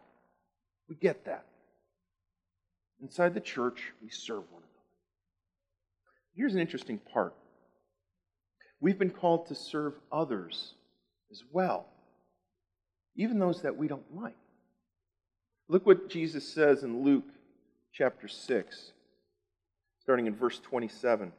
We 0.88 0.94
get 0.94 1.24
that. 1.24 1.44
Inside 3.02 3.34
the 3.34 3.40
church, 3.40 3.92
we 4.02 4.10
serve 4.10 4.44
one 4.50 4.62
another. 4.62 4.70
Here's 6.34 6.54
an 6.54 6.60
interesting 6.60 6.98
part 6.98 7.34
we've 8.80 8.98
been 8.98 9.10
called 9.10 9.46
to 9.48 9.54
serve 9.54 9.94
others 10.10 10.74
as 11.30 11.42
well, 11.52 11.86
even 13.16 13.38
those 13.38 13.62
that 13.62 13.76
we 13.76 13.88
don't 13.88 14.16
like. 14.16 14.36
Look 15.68 15.86
what 15.86 16.08
Jesus 16.08 16.48
says 16.48 16.82
in 16.82 17.04
Luke 17.04 17.28
chapter 17.92 18.28
6, 18.28 18.92
starting 20.00 20.26
in 20.26 20.34
verse 20.34 20.58
27. 20.58 21.32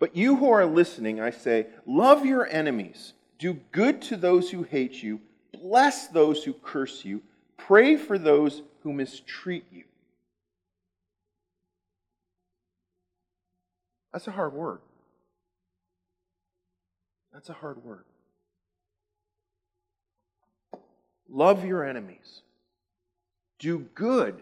But 0.00 0.16
you 0.16 0.36
who 0.36 0.50
are 0.50 0.66
listening, 0.66 1.20
I 1.20 1.30
say, 1.30 1.66
love 1.86 2.26
your 2.26 2.46
enemies, 2.46 3.12
do 3.38 3.54
good 3.72 4.02
to 4.02 4.16
those 4.16 4.50
who 4.50 4.64
hate 4.64 5.02
you, 5.02 5.20
bless 5.52 6.08
those 6.08 6.42
who 6.42 6.52
curse 6.52 7.04
you, 7.04 7.22
pray 7.56 7.96
for 7.96 8.18
those 8.18 8.62
who 8.82 8.92
mistreat 8.92 9.64
you. 9.72 9.84
That's 14.12 14.28
a 14.28 14.32
hard 14.32 14.52
word. 14.52 14.80
That's 17.32 17.48
a 17.48 17.52
hard 17.52 17.84
word. 17.84 18.04
Love 21.28 21.64
your 21.64 21.84
enemies. 21.84 22.42
Do 23.58 23.78
good 23.94 24.40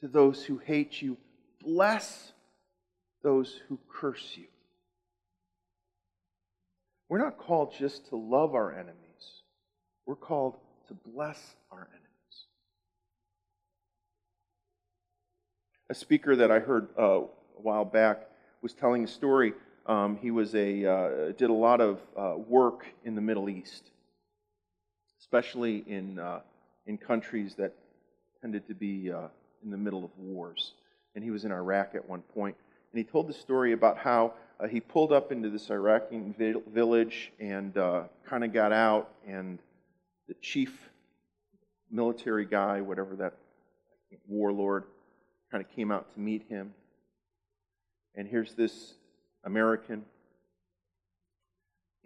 to 0.00 0.08
those 0.08 0.44
who 0.44 0.58
hate 0.58 1.00
you. 1.00 1.16
Bless 1.62 2.32
those 3.22 3.60
who 3.68 3.78
curse 3.88 4.32
you. 4.36 4.46
We're 7.08 7.18
not 7.18 7.38
called 7.38 7.72
just 7.78 8.08
to 8.08 8.16
love 8.16 8.54
our 8.54 8.72
enemies, 8.72 9.42
we're 10.06 10.16
called 10.16 10.56
to 10.88 10.94
bless 10.94 11.54
our 11.70 11.88
enemies. 11.90 12.46
A 15.88 15.94
speaker 15.94 16.36
that 16.36 16.50
I 16.50 16.58
heard 16.58 16.88
uh, 16.98 17.02
a 17.02 17.28
while 17.62 17.84
back 17.84 18.28
was 18.60 18.72
telling 18.72 19.04
a 19.04 19.08
story. 19.08 19.52
Um, 19.86 20.18
he 20.20 20.32
was 20.32 20.54
a 20.56 20.84
uh, 20.84 21.32
did 21.32 21.50
a 21.50 21.52
lot 21.52 21.80
of 21.80 22.00
uh, 22.16 22.34
work 22.36 22.86
in 23.04 23.14
the 23.14 23.20
Middle 23.20 23.48
East, 23.48 23.90
especially 25.20 25.84
in 25.86 26.18
uh, 26.18 26.40
in 26.86 26.96
countries 26.96 27.54
that 27.56 27.74
tended 28.40 28.66
to 28.68 28.74
be 28.74 29.10
uh, 29.10 29.28
in 29.64 29.70
the 29.70 29.76
middle 29.76 30.04
of 30.04 30.10
wars. 30.18 30.72
And 31.14 31.24
he 31.24 31.30
was 31.30 31.44
in 31.44 31.52
Iraq 31.52 31.94
at 31.94 32.08
one 32.08 32.22
point. 32.22 32.56
and 32.92 32.98
he 32.98 33.04
told 33.04 33.28
the 33.28 33.34
story 33.34 33.72
about 33.72 33.98
how 33.98 34.34
uh, 34.58 34.66
he 34.66 34.80
pulled 34.80 35.12
up 35.12 35.32
into 35.32 35.50
this 35.50 35.70
Iraqi 35.70 36.34
village 36.72 37.32
and 37.40 37.76
uh, 37.76 38.04
kind 38.24 38.44
of 38.44 38.52
got 38.52 38.72
out, 38.72 39.10
and 39.26 39.58
the 40.28 40.34
chief 40.40 40.72
military 41.90 42.46
guy, 42.46 42.80
whatever 42.80 43.16
that 43.16 43.34
warlord, 44.26 44.84
kind 45.50 45.64
of 45.64 45.70
came 45.74 45.92
out 45.92 46.12
to 46.14 46.20
meet 46.20 46.44
him. 46.48 46.72
And 48.14 48.26
here's 48.26 48.54
this 48.54 48.94
American, 49.44 50.04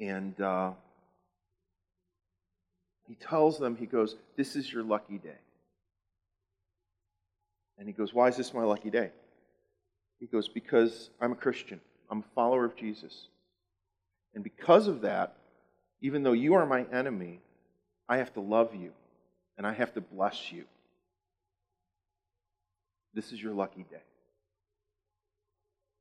and 0.01 0.39
uh, 0.41 0.73
he 3.11 3.17
tells 3.17 3.59
them, 3.59 3.75
he 3.75 3.87
goes, 3.87 4.15
This 4.37 4.55
is 4.55 4.73
your 4.73 4.85
lucky 4.85 5.19
day. 5.19 5.41
And 7.77 7.89
he 7.89 7.93
goes, 7.93 8.15
Why 8.15 8.29
is 8.29 8.37
this 8.37 8.55
my 8.55 8.63
lucky 8.63 8.89
day? 8.89 9.11
He 10.21 10.27
goes, 10.27 10.47
Because 10.47 11.11
I'm 11.21 11.33
a 11.33 11.35
Christian. 11.35 11.81
I'm 12.09 12.21
a 12.21 12.35
follower 12.37 12.65
of 12.65 12.77
Jesus. 12.77 13.27
And 14.33 14.45
because 14.45 14.87
of 14.87 15.01
that, 15.01 15.35
even 16.01 16.23
though 16.23 16.35
you 16.35 16.55
are 16.55 16.65
my 16.67 16.85
enemy, 16.93 17.41
I 18.09 18.19
have 18.19 18.33
to 18.35 18.41
love 18.41 18.77
you 18.77 18.93
and 19.59 19.67
I 19.67 19.73
have 19.73 19.93
to 19.95 20.01
bless 20.01 20.53
you. 20.53 20.63
This 23.13 23.33
is 23.33 23.43
your 23.43 23.55
lucky 23.55 23.85
day. 23.91 24.05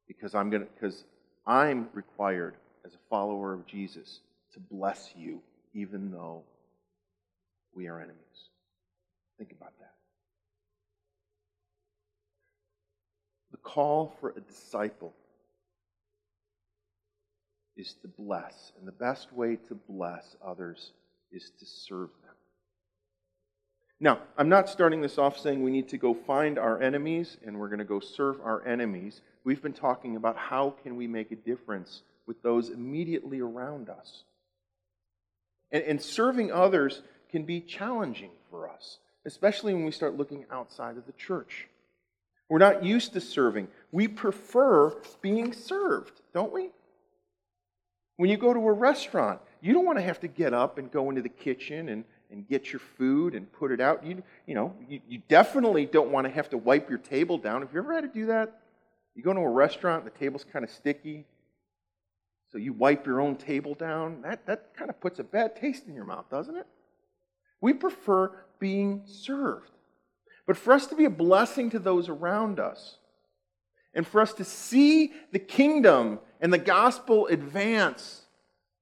Because 0.07 0.35
I'm 0.35 0.51
going 0.51 0.61
to 0.61 0.67
because 0.75 1.05
I'm 1.47 1.87
required 1.95 2.53
as 2.85 2.93
a 2.93 2.99
follower 3.09 3.51
of 3.51 3.65
Jesus 3.65 4.19
to 4.53 4.59
bless 4.59 5.09
you 5.17 5.41
even 5.73 6.11
though 6.11 6.43
we 7.79 7.87
are 7.87 7.97
enemies. 7.97 8.17
Think 9.37 9.53
about 9.53 9.71
that. 9.79 9.93
The 13.51 13.57
call 13.57 14.13
for 14.19 14.31
a 14.35 14.41
disciple 14.41 15.13
is 17.77 17.95
to 18.01 18.09
bless. 18.09 18.73
And 18.77 18.85
the 18.85 18.91
best 18.91 19.31
way 19.31 19.55
to 19.69 19.75
bless 19.87 20.35
others 20.45 20.91
is 21.31 21.51
to 21.59 21.65
serve 21.65 22.09
them. 22.25 22.35
Now, 24.01 24.19
I'm 24.37 24.49
not 24.49 24.67
starting 24.67 24.99
this 24.99 25.17
off 25.17 25.39
saying 25.39 25.63
we 25.63 25.71
need 25.71 25.87
to 25.89 25.97
go 25.97 26.13
find 26.13 26.59
our 26.59 26.81
enemies 26.81 27.37
and 27.45 27.57
we're 27.57 27.69
going 27.69 27.79
to 27.79 27.85
go 27.85 28.01
serve 28.01 28.41
our 28.43 28.67
enemies. 28.67 29.21
We've 29.45 29.61
been 29.61 29.71
talking 29.71 30.17
about 30.17 30.35
how 30.35 30.75
can 30.83 30.97
we 30.97 31.07
make 31.07 31.31
a 31.31 31.37
difference 31.37 32.01
with 32.27 32.41
those 32.41 32.71
immediately 32.71 33.39
around 33.39 33.89
us. 33.89 34.23
And, 35.71 35.83
and 35.85 36.01
serving 36.01 36.51
others 36.51 37.01
can 37.29 37.43
be 37.43 37.61
challenging 37.61 38.31
for 38.49 38.69
us, 38.69 38.97
especially 39.25 39.73
when 39.73 39.85
we 39.85 39.91
start 39.91 40.17
looking 40.17 40.45
outside 40.51 40.97
of 40.97 41.05
the 41.05 41.13
church. 41.13 41.67
We're 42.49 42.57
not 42.57 42.83
used 42.83 43.13
to 43.13 43.21
serving. 43.21 43.67
We 43.91 44.07
prefer 44.07 44.95
being 45.21 45.53
served, 45.53 46.21
don't 46.33 46.51
we? 46.51 46.69
When 48.17 48.29
you 48.29 48.37
go 48.37 48.53
to 48.53 48.59
a 48.59 48.73
restaurant, 48.73 49.39
you 49.61 49.73
don't 49.73 49.85
want 49.85 49.97
to 49.97 50.03
have 50.03 50.19
to 50.21 50.27
get 50.27 50.53
up 50.53 50.77
and 50.77 50.91
go 50.91 51.09
into 51.09 51.21
the 51.21 51.29
kitchen 51.29 51.89
and, 51.89 52.03
and 52.31 52.47
get 52.47 52.73
your 52.73 52.79
food 52.79 53.35
and 53.35 53.51
put 53.51 53.71
it 53.71 53.79
out. 53.79 54.05
You, 54.05 54.23
you 54.47 54.55
know, 54.55 54.73
you, 54.89 54.99
you 55.07 55.21
definitely 55.27 55.85
don't 55.85 56.11
want 56.11 56.25
to 56.25 56.33
have 56.33 56.49
to 56.49 56.57
wipe 56.57 56.89
your 56.89 56.99
table 56.99 57.37
down. 57.37 57.61
Have 57.61 57.73
you 57.73 57.79
ever 57.79 57.93
had 57.93 58.01
to 58.01 58.19
do 58.19 58.25
that? 58.27 58.61
You 59.15 59.23
go 59.23 59.33
to 59.33 59.39
a 59.39 59.49
restaurant, 59.49 60.05
the 60.05 60.11
table's 60.11 60.45
kind 60.51 60.65
of 60.65 60.71
sticky, 60.71 61.25
so 62.51 62.57
you 62.57 62.73
wipe 62.73 63.05
your 63.05 63.21
own 63.21 63.35
table 63.35 63.75
down. 63.75 64.21
That, 64.23 64.45
that 64.47 64.73
kind 64.75 64.89
of 64.89 64.99
puts 64.99 65.19
a 65.19 65.23
bad 65.23 65.55
taste 65.55 65.87
in 65.87 65.93
your 65.93 66.05
mouth, 66.05 66.29
doesn't 66.31 66.55
it? 66.55 66.67
We 67.61 67.73
prefer 67.73 68.31
being 68.59 69.03
served. 69.05 69.71
But 70.45 70.57
for 70.57 70.73
us 70.73 70.87
to 70.87 70.95
be 70.95 71.05
a 71.05 71.09
blessing 71.09 71.69
to 71.71 71.79
those 71.79 72.09
around 72.09 72.59
us, 72.59 72.97
and 73.93 74.05
for 74.05 74.21
us 74.21 74.33
to 74.33 74.43
see 74.43 75.13
the 75.31 75.39
kingdom 75.39 76.19
and 76.41 76.53
the 76.53 76.57
gospel 76.57 77.27
advance 77.27 78.23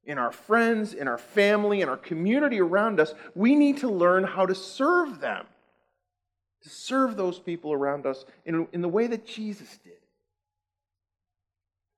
in 0.06 0.18
our 0.18 0.32
friends, 0.32 0.94
in 0.94 1.08
our 1.08 1.18
family, 1.18 1.82
in 1.82 1.90
our 1.90 1.98
community 1.98 2.60
around 2.60 3.00
us, 3.00 3.14
we 3.36 3.56
need 3.56 3.78
to 3.78 3.90
learn 3.90 4.24
how 4.24 4.46
to 4.46 4.56
serve 4.56 5.20
them. 5.20 5.46
To 6.64 6.70
serve 6.70 7.18
those 7.18 7.40
people 7.40 7.72
around 7.72 8.06
us 8.06 8.26
in, 8.46 8.68
in 8.74 8.82
the 8.82 8.90
way 8.90 9.08
that 9.08 9.26
Jesus 9.26 9.78
did. 9.84 9.94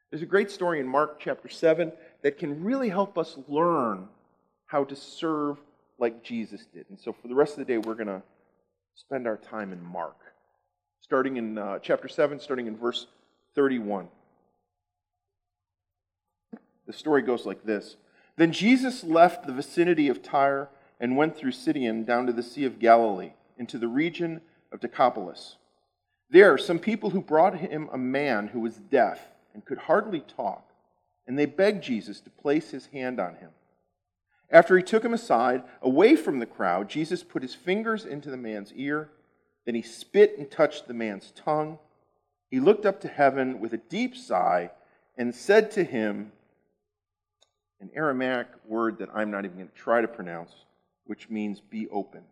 There's 0.10 0.24
a 0.24 0.28
great 0.28 0.50
story 0.50 0.80
in 0.80 0.88
Mark 0.88 1.20
chapter 1.20 1.50
7 1.50 1.92
that 2.24 2.38
can 2.40 2.64
really 2.64 2.90
help 2.90 3.18
us 3.18 3.38
learn 3.48 4.08
how 4.66 4.84
to 4.84 4.96
serve 4.96 5.58
like 6.00 6.24
Jesus 6.24 6.66
did. 6.74 6.86
And 6.90 7.00
so 7.00 7.14
for 7.14 7.28
the 7.28 7.36
rest 7.36 7.54
of 7.54 7.60
the 7.60 7.66
day, 7.66 7.78
we're 7.78 7.96
going 7.96 8.08
to 8.08 8.22
spend 8.96 9.28
our 9.28 9.38
time 9.38 9.72
in 9.72 9.84
Mark, 9.84 10.18
starting 11.02 11.38
in 11.38 11.58
uh, 11.58 11.80
chapter 11.80 12.08
7, 12.08 12.40
starting 12.40 12.68
in 12.68 12.78
verse 12.78 13.08
31. 13.56 14.08
The 16.86 16.94
story 16.94 17.22
goes 17.22 17.46
like 17.46 17.64
this 17.64 17.98
Then 18.36 18.52
Jesus 18.52 19.04
left 19.04 19.46
the 19.46 19.54
vicinity 19.54 20.08
of 20.08 20.24
Tyre 20.24 20.70
and 21.00 21.16
went 21.16 21.38
through 21.38 21.52
Sidon 21.52 22.04
down 22.04 22.26
to 22.26 22.34
the 22.34 22.44
Sea 22.44 22.66
of 22.66 22.80
Galilee, 22.80 23.34
into 23.58 23.78
the 23.78 23.88
region 23.88 24.42
of 24.72 24.80
Decapolis. 24.80 25.56
There, 26.30 26.58
some 26.58 26.80
people 26.80 27.10
who 27.10 27.22
brought 27.22 27.58
him 27.58 27.90
a 27.92 27.98
man 27.98 28.48
who 28.48 28.60
was 28.60 28.76
deaf 28.76 29.20
and 29.54 29.66
could 29.66 29.78
hardly 29.78 30.20
talk, 30.22 30.70
and 31.26 31.38
they 31.38 31.46
begged 31.46 31.84
Jesus 31.84 32.20
to 32.22 32.30
place 32.30 32.70
his 32.72 32.88
hand 32.88 33.20
on 33.20 33.36
him. 33.36 33.50
After 34.52 34.76
he 34.76 34.84
took 34.84 35.06
him 35.06 35.14
aside, 35.14 35.64
away 35.82 36.16
from 36.16 36.40
the 36.40 36.46
crowd, 36.46 36.90
Jesus 36.90 37.24
put 37.24 37.44
his 37.44 37.54
fingers 37.54 38.06
into 38.06 38.32
the 38.32 38.38
man's 38.38 38.74
ear. 38.74 39.10
Then 39.66 39.76
he 39.76 39.82
spit 39.82 40.36
and 40.38 40.50
touched 40.50 40.88
the 40.88 40.94
man's 40.94 41.32
tongue. 41.32 41.78
He 42.50 42.60
looked 42.60 42.86
up 42.86 43.00
to 43.02 43.08
heaven 43.08 43.60
with 43.60 43.74
a 43.74 43.78
deep 43.78 44.16
sigh 44.16 44.72
and 45.18 45.36
said 45.36 45.70
to 45.72 45.84
him, 45.84 46.32
an 47.80 47.92
Aramaic 47.94 48.48
word 48.66 48.98
that 48.98 49.10
I'm 49.14 49.32
not 49.32 49.46
even 49.46 49.58
going 49.58 49.70
to 49.70 49.76
try 49.76 50.02
to 50.02 50.08
pronounce, 50.08 50.52
which 51.06 51.30
means 51.30 51.62
be 51.62 51.88
open. 51.90 52.24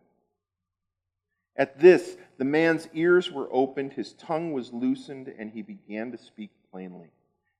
At 1.56 1.80
this, 1.80 2.16
the 2.36 2.44
man's 2.44 2.88
ears 2.94 3.30
were 3.30 3.48
opened, 3.50 3.94
his 3.94 4.12
tongue 4.12 4.52
was 4.52 4.72
loosened, 4.72 5.32
and 5.38 5.50
he 5.50 5.62
began 5.62 6.12
to 6.12 6.18
speak 6.18 6.50
plainly. 6.70 7.10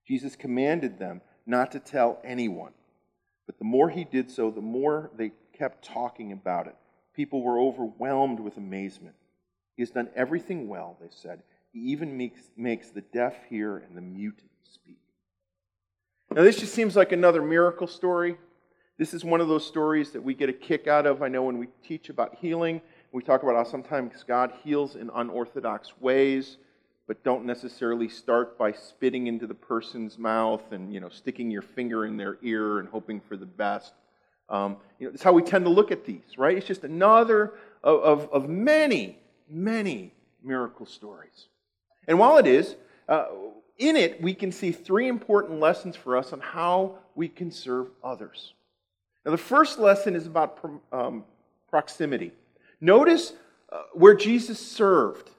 Jesus 0.06 0.36
commanded 0.36 0.98
them 0.98 1.20
not 1.46 1.72
to 1.72 1.80
tell 1.80 2.20
anyone 2.24 2.72
but 3.48 3.58
the 3.58 3.64
more 3.64 3.88
he 3.88 4.04
did 4.04 4.30
so, 4.30 4.50
the 4.50 4.60
more 4.60 5.10
they 5.16 5.32
kept 5.56 5.82
talking 5.82 6.32
about 6.32 6.66
it. 6.66 6.76
People 7.16 7.42
were 7.42 7.58
overwhelmed 7.58 8.38
with 8.38 8.58
amazement. 8.58 9.14
He 9.74 9.80
has 9.80 9.90
done 9.90 10.10
everything 10.14 10.68
well, 10.68 10.98
they 11.00 11.08
said. 11.10 11.42
He 11.72 11.80
even 11.80 12.18
makes, 12.18 12.42
makes 12.58 12.90
the 12.90 13.00
deaf 13.00 13.34
hear 13.48 13.78
and 13.78 13.96
the 13.96 14.02
mute 14.02 14.42
speak. 14.64 14.98
Now, 16.30 16.42
this 16.42 16.60
just 16.60 16.74
seems 16.74 16.94
like 16.94 17.12
another 17.12 17.40
miracle 17.40 17.86
story. 17.86 18.36
This 18.98 19.14
is 19.14 19.24
one 19.24 19.40
of 19.40 19.48
those 19.48 19.66
stories 19.66 20.10
that 20.10 20.22
we 20.22 20.34
get 20.34 20.50
a 20.50 20.52
kick 20.52 20.86
out 20.86 21.06
of. 21.06 21.22
I 21.22 21.28
know 21.28 21.44
when 21.44 21.56
we 21.56 21.68
teach 21.82 22.10
about 22.10 22.34
healing, 22.34 22.82
we 23.12 23.22
talk 23.22 23.42
about 23.42 23.56
how 23.56 23.64
sometimes 23.64 24.24
God 24.24 24.52
heals 24.62 24.94
in 24.94 25.10
unorthodox 25.14 25.98
ways, 26.00 26.58
but 27.08 27.24
don't 27.24 27.46
necessarily 27.46 28.08
start 28.08 28.58
by 28.58 28.70
spitting 28.70 29.26
into 29.26 29.46
the 29.46 29.54
person's 29.54 30.18
mouth 30.18 30.62
and 30.70 30.92
you 30.92 31.00
know 31.00 31.08
sticking 31.08 31.50
your 31.50 31.62
finger 31.62 32.04
in 32.04 32.16
their 32.16 32.38
ear 32.42 32.78
and 32.78 32.88
hoping 32.88 33.18
for 33.18 33.36
the 33.36 33.46
best. 33.46 33.94
Um, 34.50 34.76
you 34.98 35.06
know, 35.06 35.10
that's 35.10 35.24
how 35.24 35.32
we 35.32 35.42
tend 35.42 35.64
to 35.64 35.70
look 35.70 35.90
at 35.90 36.04
these, 36.04 36.38
right? 36.38 36.56
It's 36.56 36.66
just 36.66 36.84
another 36.84 37.54
of, 37.82 38.00
of, 38.00 38.28
of 38.32 38.48
many, 38.48 39.18
many 39.50 40.14
miracle 40.42 40.86
stories. 40.86 41.48
And 42.06 42.18
while 42.18 42.38
it 42.38 42.46
is, 42.46 42.76
uh, 43.08 43.26
in 43.76 43.96
it, 43.96 44.22
we 44.22 44.32
can 44.32 44.50
see 44.50 44.72
three 44.72 45.06
important 45.06 45.60
lessons 45.60 45.96
for 45.96 46.16
us 46.16 46.32
on 46.32 46.40
how 46.40 46.96
we 47.14 47.28
can 47.28 47.50
serve 47.50 47.88
others. 48.02 48.54
Now, 49.26 49.32
the 49.32 49.36
first 49.36 49.78
lesson 49.78 50.16
is 50.16 50.26
about 50.26 50.58
um, 50.92 51.24
proximity. 51.68 52.32
Notice 52.80 53.34
uh, 53.70 53.82
where 53.92 54.14
Jesus 54.14 54.58
served 54.58 55.30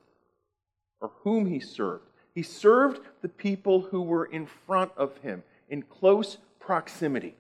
or 1.02 1.12
whom 1.24 1.46
he 1.46 1.60
served. 1.60 2.06
He 2.34 2.44
served 2.44 3.02
the 3.22 3.30
people 3.30 3.82
who 3.82 4.02
were 4.02 4.26
in 4.26 4.46
front 4.46 4.92
of 4.96 5.18
him 5.18 5.44
in 5.70 5.82
close 5.82 6.38
proximity. 6.60 7.36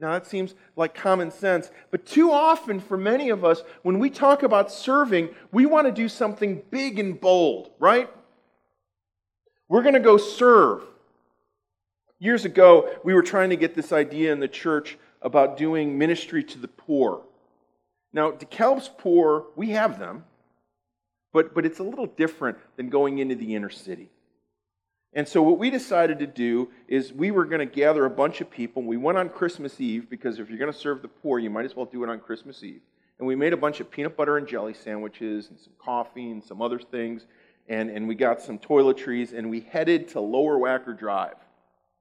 Now, 0.00 0.12
that 0.12 0.26
seems 0.26 0.54
like 0.74 0.94
common 0.94 1.30
sense, 1.30 1.70
but 1.92 2.04
too 2.04 2.32
often 2.32 2.80
for 2.80 2.96
many 2.96 3.30
of 3.30 3.44
us, 3.44 3.62
when 3.82 4.00
we 4.00 4.10
talk 4.10 4.42
about 4.42 4.72
serving, 4.72 5.28
we 5.52 5.64
want 5.64 5.86
to 5.86 5.92
do 5.92 6.08
something 6.08 6.62
big 6.70 6.98
and 6.98 7.20
bold, 7.20 7.70
right? 7.78 8.10
We're 9.68 9.82
going 9.82 9.94
to 9.94 10.00
go 10.00 10.16
serve. 10.16 10.82
Years 12.18 12.44
ago, 12.44 12.90
we 13.04 13.14
were 13.14 13.22
trying 13.22 13.50
to 13.50 13.56
get 13.56 13.74
this 13.74 13.92
idea 13.92 14.32
in 14.32 14.40
the 14.40 14.48
church 14.48 14.98
about 15.22 15.56
doing 15.56 15.96
ministry 15.96 16.42
to 16.42 16.58
the 16.58 16.68
poor. 16.68 17.22
Now, 18.12 18.32
DeKalb's 18.32 18.90
poor, 18.98 19.46
we 19.54 19.70
have 19.70 20.00
them, 20.00 20.24
but, 21.32 21.54
but 21.54 21.64
it's 21.64 21.78
a 21.78 21.82
little 21.82 22.06
different 22.06 22.58
than 22.76 22.88
going 22.88 23.18
into 23.18 23.34
the 23.34 23.54
inner 23.54 23.70
city. 23.70 24.10
And 25.14 25.28
so, 25.28 25.42
what 25.42 25.58
we 25.58 25.68
decided 25.68 26.18
to 26.20 26.26
do 26.26 26.70
is 26.88 27.12
we 27.12 27.30
were 27.30 27.44
going 27.44 27.58
to 27.58 27.66
gather 27.66 28.06
a 28.06 28.10
bunch 28.10 28.40
of 28.40 28.50
people. 28.50 28.82
We 28.82 28.96
went 28.96 29.18
on 29.18 29.28
Christmas 29.28 29.78
Eve 29.78 30.08
because 30.08 30.38
if 30.38 30.48
you're 30.48 30.58
going 30.58 30.72
to 30.72 30.78
serve 30.78 31.02
the 31.02 31.08
poor, 31.08 31.38
you 31.38 31.50
might 31.50 31.66
as 31.66 31.76
well 31.76 31.84
do 31.84 32.02
it 32.02 32.08
on 32.08 32.18
Christmas 32.18 32.62
Eve. 32.64 32.80
And 33.18 33.26
we 33.28 33.36
made 33.36 33.52
a 33.52 33.58
bunch 33.58 33.80
of 33.80 33.90
peanut 33.90 34.16
butter 34.16 34.38
and 34.38 34.48
jelly 34.48 34.72
sandwiches 34.72 35.50
and 35.50 35.60
some 35.60 35.74
coffee 35.78 36.30
and 36.30 36.42
some 36.42 36.62
other 36.62 36.78
things. 36.78 37.26
And, 37.68 37.90
and 37.90 38.08
we 38.08 38.14
got 38.14 38.40
some 38.40 38.58
toiletries 38.58 39.36
and 39.36 39.50
we 39.50 39.60
headed 39.60 40.08
to 40.08 40.20
Lower 40.20 40.58
Wacker 40.58 40.98
Drive. 40.98 41.36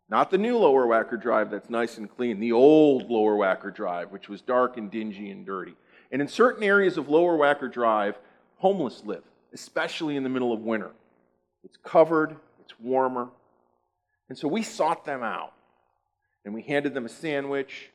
Not 0.09 0.31
the 0.31 0.37
new 0.37 0.57
Lower 0.57 0.87
Wacker 0.87 1.21
Drive 1.21 1.51
that's 1.51 1.69
nice 1.69 1.97
and 1.97 2.09
clean, 2.09 2.39
the 2.39 2.53
old 2.53 3.09
Lower 3.09 3.35
Wacker 3.35 3.73
Drive, 3.73 4.11
which 4.11 4.29
was 4.29 4.41
dark 4.41 4.77
and 4.77 4.89
dingy 4.89 5.29
and 5.31 5.45
dirty. 5.45 5.75
And 6.11 6.21
in 6.21 6.27
certain 6.27 6.63
areas 6.63 6.97
of 6.97 7.07
Lower 7.07 7.37
Wacker 7.37 7.71
Drive, 7.71 8.17
homeless 8.61 9.01
live, 9.05 9.23
especially 9.53 10.15
in 10.15 10.23
the 10.23 10.29
middle 10.29 10.53
of 10.53 10.59
winter. 10.59 10.91
It's 11.63 11.77
covered, 11.83 12.35
it's 12.59 12.79
warmer. 12.79 13.29
And 14.29 14.37
so 14.37 14.47
we 14.47 14.61
sought 14.61 15.03
them 15.03 15.23
out. 15.23 15.53
And 16.45 16.53
we 16.53 16.61
handed 16.61 16.93
them 16.93 17.05
a 17.05 17.09
sandwich, 17.09 17.89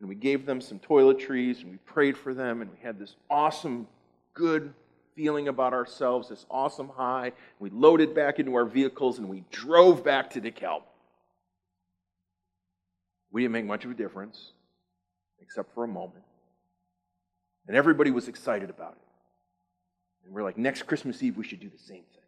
and 0.00 0.08
we 0.08 0.14
gave 0.14 0.46
them 0.46 0.60
some 0.60 0.78
toiletries, 0.78 1.60
and 1.60 1.70
we 1.70 1.76
prayed 1.78 2.16
for 2.16 2.34
them, 2.34 2.60
and 2.60 2.70
we 2.70 2.78
had 2.82 2.98
this 2.98 3.14
awesome, 3.28 3.86
good 4.34 4.72
feeling 5.14 5.48
about 5.48 5.72
ourselves, 5.72 6.28
this 6.28 6.46
awesome 6.50 6.88
high. 6.88 7.32
We 7.58 7.70
loaded 7.70 8.14
back 8.14 8.38
into 8.38 8.54
our 8.54 8.64
vehicles, 8.64 9.18
and 9.18 9.28
we 9.28 9.44
drove 9.50 10.02
back 10.04 10.30
to 10.30 10.40
DeKalb. 10.40 10.82
We 13.30 13.42
didn't 13.42 13.52
make 13.52 13.66
much 13.66 13.84
of 13.84 13.90
a 13.90 13.94
difference, 13.94 14.52
except 15.40 15.74
for 15.74 15.84
a 15.84 15.88
moment. 15.88 16.24
And 17.66 17.76
everybody 17.76 18.10
was 18.10 18.28
excited 18.28 18.70
about 18.70 18.92
it. 18.92 19.11
And 20.24 20.34
we're 20.34 20.42
like, 20.42 20.58
next 20.58 20.82
Christmas 20.82 21.22
Eve, 21.22 21.36
we 21.36 21.44
should 21.44 21.60
do 21.60 21.68
the 21.68 21.78
same 21.78 22.02
thing. 22.14 22.22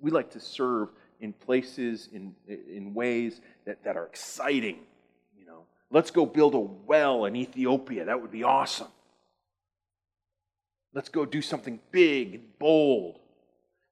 We 0.00 0.10
like 0.10 0.30
to 0.30 0.40
serve 0.40 0.90
in 1.20 1.32
places, 1.32 2.08
in, 2.12 2.34
in 2.48 2.94
ways 2.94 3.40
that, 3.66 3.82
that 3.84 3.96
are 3.96 4.06
exciting. 4.06 4.78
You 5.38 5.46
know, 5.46 5.64
let's 5.90 6.10
go 6.10 6.26
build 6.26 6.54
a 6.54 6.58
well 6.58 7.24
in 7.26 7.36
Ethiopia. 7.36 8.04
That 8.04 8.20
would 8.20 8.32
be 8.32 8.42
awesome. 8.42 8.88
Let's 10.92 11.08
go 11.08 11.24
do 11.24 11.42
something 11.42 11.80
big 11.90 12.34
and 12.34 12.58
bold. 12.58 13.18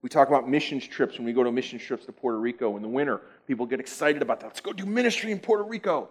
We 0.02 0.08
talk 0.08 0.28
about 0.28 0.48
missions 0.48 0.86
trips 0.86 1.16
when 1.16 1.24
we 1.24 1.32
go 1.32 1.44
to 1.44 1.52
missions 1.52 1.82
trips 1.82 2.06
to 2.06 2.12
Puerto 2.12 2.38
Rico 2.38 2.76
in 2.76 2.82
the 2.82 2.88
winter. 2.88 3.20
People 3.46 3.66
get 3.66 3.78
excited 3.80 4.20
about 4.20 4.40
that. 4.40 4.46
Let's 4.46 4.60
go 4.60 4.72
do 4.72 4.84
ministry 4.84 5.30
in 5.30 5.38
Puerto 5.38 5.62
Rico. 5.62 6.08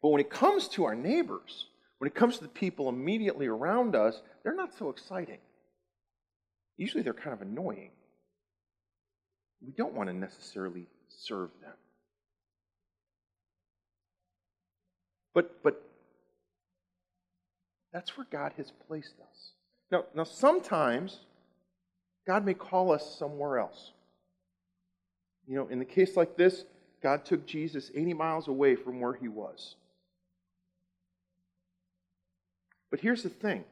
But 0.00 0.10
when 0.10 0.20
it 0.20 0.30
comes 0.30 0.68
to 0.68 0.84
our 0.84 0.94
neighbors, 0.94 1.66
when 1.98 2.08
it 2.08 2.14
comes 2.14 2.36
to 2.38 2.42
the 2.42 2.48
people 2.48 2.88
immediately 2.88 3.46
around 3.46 3.96
us, 3.96 4.20
they're 4.42 4.54
not 4.54 4.76
so 4.76 4.90
exciting. 4.90 5.38
Usually 6.76 7.02
they're 7.02 7.14
kind 7.14 7.32
of 7.32 7.40
annoying. 7.40 7.90
We 9.64 9.72
don't 9.72 9.94
want 9.94 10.10
to 10.10 10.14
necessarily 10.14 10.86
serve 11.08 11.50
them. 11.62 11.72
But, 15.34 15.62
but 15.62 15.82
that's 17.92 18.16
where 18.16 18.26
God 18.30 18.52
has 18.56 18.72
placed 18.88 19.14
us. 19.20 19.52
Now, 19.90 20.04
now, 20.14 20.24
sometimes 20.24 21.20
God 22.26 22.44
may 22.44 22.54
call 22.54 22.92
us 22.92 23.16
somewhere 23.18 23.58
else. 23.58 23.92
You 25.46 25.56
know, 25.56 25.68
in 25.68 25.78
the 25.78 25.84
case 25.84 26.16
like 26.16 26.36
this, 26.36 26.64
God 27.02 27.24
took 27.24 27.46
Jesus 27.46 27.90
80 27.94 28.14
miles 28.14 28.48
away 28.48 28.74
from 28.74 29.00
where 29.00 29.14
he 29.14 29.28
was. 29.28 29.76
But 32.90 33.00
here's 33.00 33.22
the 33.22 33.28
thing 33.28 33.64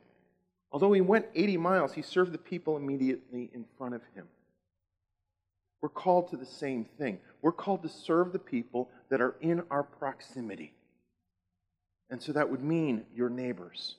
although 0.73 0.93
he 0.93 1.01
went 1.01 1.27
80 1.35 1.57
miles, 1.59 1.93
he 1.93 2.03
served 2.03 2.33
the 2.33 2.39
people 2.39 2.77
immediately 2.77 3.51
in 3.55 3.65
front 3.79 3.95
of 3.95 4.03
him. 4.15 4.27
We're 5.81 5.89
called 5.91 6.31
to 6.31 6.37
the 6.37 6.47
same 6.47 6.85
thing. 6.85 7.19
We're 7.43 7.53
called 7.53 7.83
to 7.83 7.91
serve 7.91 8.33
the 8.33 8.39
people 8.39 8.89
that 9.11 9.21
are 9.21 9.35
in 9.41 9.63
our 9.71 9.83
proximity. 9.83 10.73
And 12.09 12.23
so 12.23 12.33
that 12.33 12.51
would 12.51 12.63
mean 12.63 13.05
your 13.15 13.29
neighbors. 13.29 13.97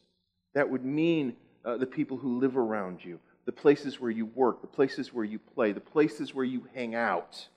That 0.55 0.69
would 0.69 0.83
mean 0.83 1.35
uh, 1.63 1.77
the 1.77 1.85
people 1.85 2.17
who 2.17 2.39
live 2.39 2.57
around 2.57 3.03
you, 3.03 3.19
the 3.45 3.51
places 3.51 3.99
where 3.99 4.11
you 4.11 4.25
work, 4.25 4.61
the 4.61 4.67
places 4.67 5.13
where 5.13 5.25
you 5.25 5.37
play, 5.37 5.71
the 5.73 5.79
places 5.79 6.33
where 6.33 6.45
you 6.45 6.67
hang 6.73 6.95
out. 6.95 7.47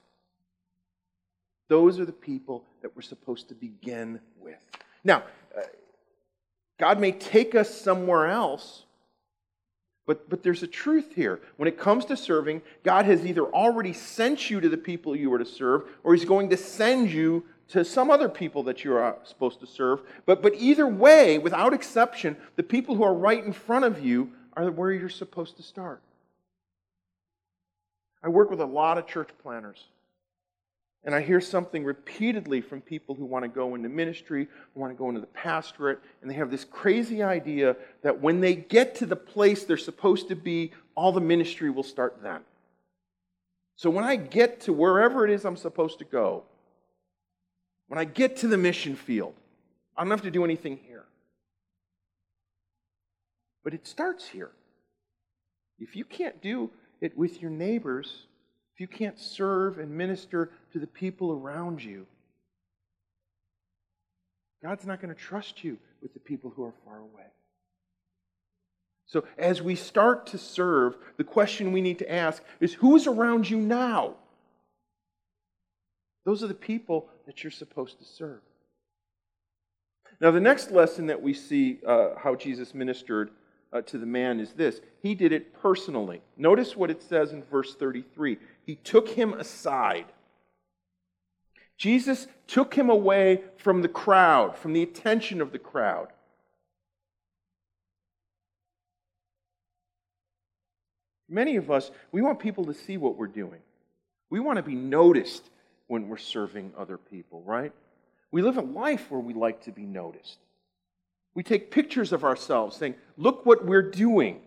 Those 1.69 1.99
are 1.99 2.05
the 2.05 2.13
people 2.13 2.65
that 2.83 2.95
we're 2.95 3.03
supposed 3.03 3.49
to 3.49 3.55
begin 3.55 4.21
with. 4.39 4.59
Now, 5.05 5.23
God 6.79 7.01
may 7.01 7.13
take 7.13 7.55
us 7.55 7.81
somewhere 7.81 8.29
else, 8.29 8.85
but, 10.07 10.31
but 10.31 10.43
there's 10.43 10.63
a 10.63 10.69
truth 10.69 11.15
here. 11.15 11.41
When 11.57 11.69
it 11.69 11.79
comes 11.79 12.05
to 12.07 12.17
serving, 12.17 12.63
God 12.83 13.05
has 13.05 13.27
either 13.27 13.45
already 13.45 13.93
sent 13.93 14.49
you 14.49 14.61
to 14.61 14.69
the 14.69 14.77
people 14.77 15.15
you 15.15 15.33
are 15.35 15.39
to 15.39 15.45
serve, 15.45 15.83
or 16.03 16.15
He's 16.15 16.25
going 16.25 16.51
to 16.51 16.57
send 16.57 17.11
you 17.11 17.45
to 17.69 17.85
some 17.85 18.11
other 18.11 18.29
people 18.29 18.63
that 18.63 18.85
you 18.85 18.95
are 18.97 19.17
supposed 19.25 19.61
to 19.61 19.67
serve. 19.67 20.01
But, 20.25 20.41
but 20.41 20.55
either 20.55 20.87
way, 20.87 21.39
without 21.39 21.75
exception, 21.75 22.37
the 22.57 22.63
people 22.63 22.95
who 22.95 23.03
are 23.03 23.15
right 23.15 23.45
in 23.45 23.53
front 23.53 23.85
of 23.85 24.03
you 24.03 24.31
are 24.55 24.71
where 24.71 24.93
you're 24.93 25.09
supposed 25.09 25.57
to 25.59 25.63
start. 25.63 26.01
I 28.23 28.29
work 28.29 28.51
with 28.51 28.61
a 28.61 28.67
lot 28.67 28.99
of 28.99 29.07
church 29.07 29.29
planters. 29.43 29.85
And 31.09 31.15
I 31.15 31.23
hear 31.23 31.41
something 31.41 31.85
repeatedly 31.85 32.61
from 32.61 32.83
people 32.83 33.15
who 33.15 33.25
want 33.25 33.43
to 33.43 33.49
go 33.49 33.75
into 33.75 33.89
ministry, 33.89 34.47
who 34.75 34.81
want 34.81 34.93
to 34.93 34.95
go 34.95 35.09
into 35.09 35.23
the 35.23 35.27
pastorate, 35.29 36.01
and 36.21 36.31
they 36.31 36.35
have 36.35 36.51
this 36.51 36.67
crazy 36.67 37.23
idea 37.23 37.77
that 38.03 38.21
when 38.21 38.43
they 38.43 38.55
get 38.55 38.97
to 38.97 39.07
the 39.07 39.17
place 39.17 39.65
they're 39.65 39.79
supposed 39.79 40.29
to 40.29 40.37
be, 40.37 40.71
all 40.95 41.11
the 41.11 41.21
ministry 41.23 41.71
will 41.71 41.83
start 41.83 42.19
then. 42.23 42.43
So 43.77 43.89
when 43.89 44.05
I 44.05 44.17
get 44.17 44.61
to 44.63 44.75
wherever 44.75 45.25
it 45.25 45.31
is 45.31 45.47
I'm 45.47 45.57
supposed 45.57 45.99
to 46.01 46.05
go, 46.05 46.43
when 47.87 47.99
I 47.99 48.05
get 48.05 48.37
to 48.39 48.47
the 48.47 48.59
mission 48.59 48.95
field, 48.95 49.33
I 49.97 50.03
don't 50.03 50.11
have 50.11 50.21
to 50.21 50.31
do 50.31 50.45
anything 50.45 50.79
here. 50.87 51.07
But 53.65 53.73
it 53.73 53.87
starts 53.87 54.29
here. 54.29 54.51
If 55.79 55.97
you 55.97 56.05
can't 56.05 56.43
do 56.43 56.71
it 57.01 57.17
with 57.17 57.41
your 57.41 57.51
neighbors, 57.51 58.27
if 58.75 58.81
you 58.81 58.87
can't 58.87 59.19
serve 59.19 59.79
and 59.79 59.91
minister 59.91 60.51
to 60.73 60.79
the 60.79 60.87
people 60.87 61.33
around 61.33 61.83
you, 61.83 62.07
God's 64.63 64.87
not 64.87 65.01
going 65.01 65.15
to 65.15 65.21
trust 65.21 65.63
you 65.63 65.79
with 66.03 66.13
the 66.15 66.21
people 66.21 66.53
who 66.55 66.65
are 66.65 66.75
far 66.85 66.99
away. 66.99 67.27
So, 69.07 69.25
as 69.39 69.63
we 69.63 69.75
start 69.75 70.27
to 70.29 70.39
serve, 70.39 70.97
the 71.17 71.25
question 71.25 71.73
we 71.73 71.81
need 71.81 71.99
to 72.01 72.13
ask 72.13 72.43
is 72.61 72.75
who's 72.75 73.07
around 73.07 73.49
you 73.49 73.57
now? 73.57 74.15
Those 76.27 76.43
are 76.43 76.49
the 76.49 76.55
people 76.55 77.09
that 77.25 77.43
you're 77.43 77.51
supposed 77.51 77.99
to 78.01 78.05
serve. 78.05 78.41
Now, 80.21 80.31
the 80.31 80.41
next 80.41 80.71
lesson 80.71 81.07
that 81.07 81.23
we 81.23 81.33
see 81.33 81.79
uh, 81.87 82.11
how 82.19 82.35
Jesus 82.35 82.75
ministered 82.75 83.31
uh, 83.73 83.83
to 83.83 83.99
the 83.99 84.07
man 84.07 84.41
is 84.41 84.53
this 84.53 84.81
He 85.03 85.15
did 85.15 85.33
it 85.33 85.55
personally. 85.55 86.21
Notice 86.37 86.77
what 86.77 86.91
it 86.91 87.03
says 87.03 87.33
in 87.33 87.43
verse 87.45 87.75
33 87.75 88.37
He 88.67 88.75
took 88.75 89.09
him 89.09 89.33
aside. 89.33 90.07
Jesus 91.79 92.27
took 92.49 92.75
him 92.75 92.91
away 92.91 93.43
from 93.57 93.83
the 93.83 93.89
crowd, 93.89 94.59
from 94.59 94.73
the 94.73 94.83
attention 94.83 95.41
of 95.41 95.53
the 95.53 95.59
crowd. 95.59 96.09
Many 101.29 101.57
of 101.57 101.71
us, 101.71 101.91
we 102.11 102.21
want 102.21 102.41
people 102.41 102.65
to 102.65 102.75
see 102.75 102.97
what 102.97 103.17
we're 103.17 103.27
doing. 103.27 103.61
We 104.31 104.41
want 104.41 104.57
to 104.57 104.63
be 104.63 104.75
noticed 104.75 105.51
when 105.87 106.09
we're 106.09 106.17
serving 106.17 106.73
other 106.77 106.99
people, 106.99 107.43
right? 107.43 107.73
We 108.31 108.43
live 108.43 108.59
a 108.59 108.63
life 108.63 109.11
where 109.11 109.21
we 109.21 109.33
like 109.33 109.63
to 109.65 109.73
be 109.73 109.87
noticed. 109.87 110.39
We 111.35 111.43
take 111.43 111.71
pictures 111.71 112.13
of 112.13 112.25
ourselves 112.25 112.77
saying, 112.77 112.97
Look 113.17 113.47
what 113.47 113.65
we're 113.65 113.91
doing. 113.91 114.41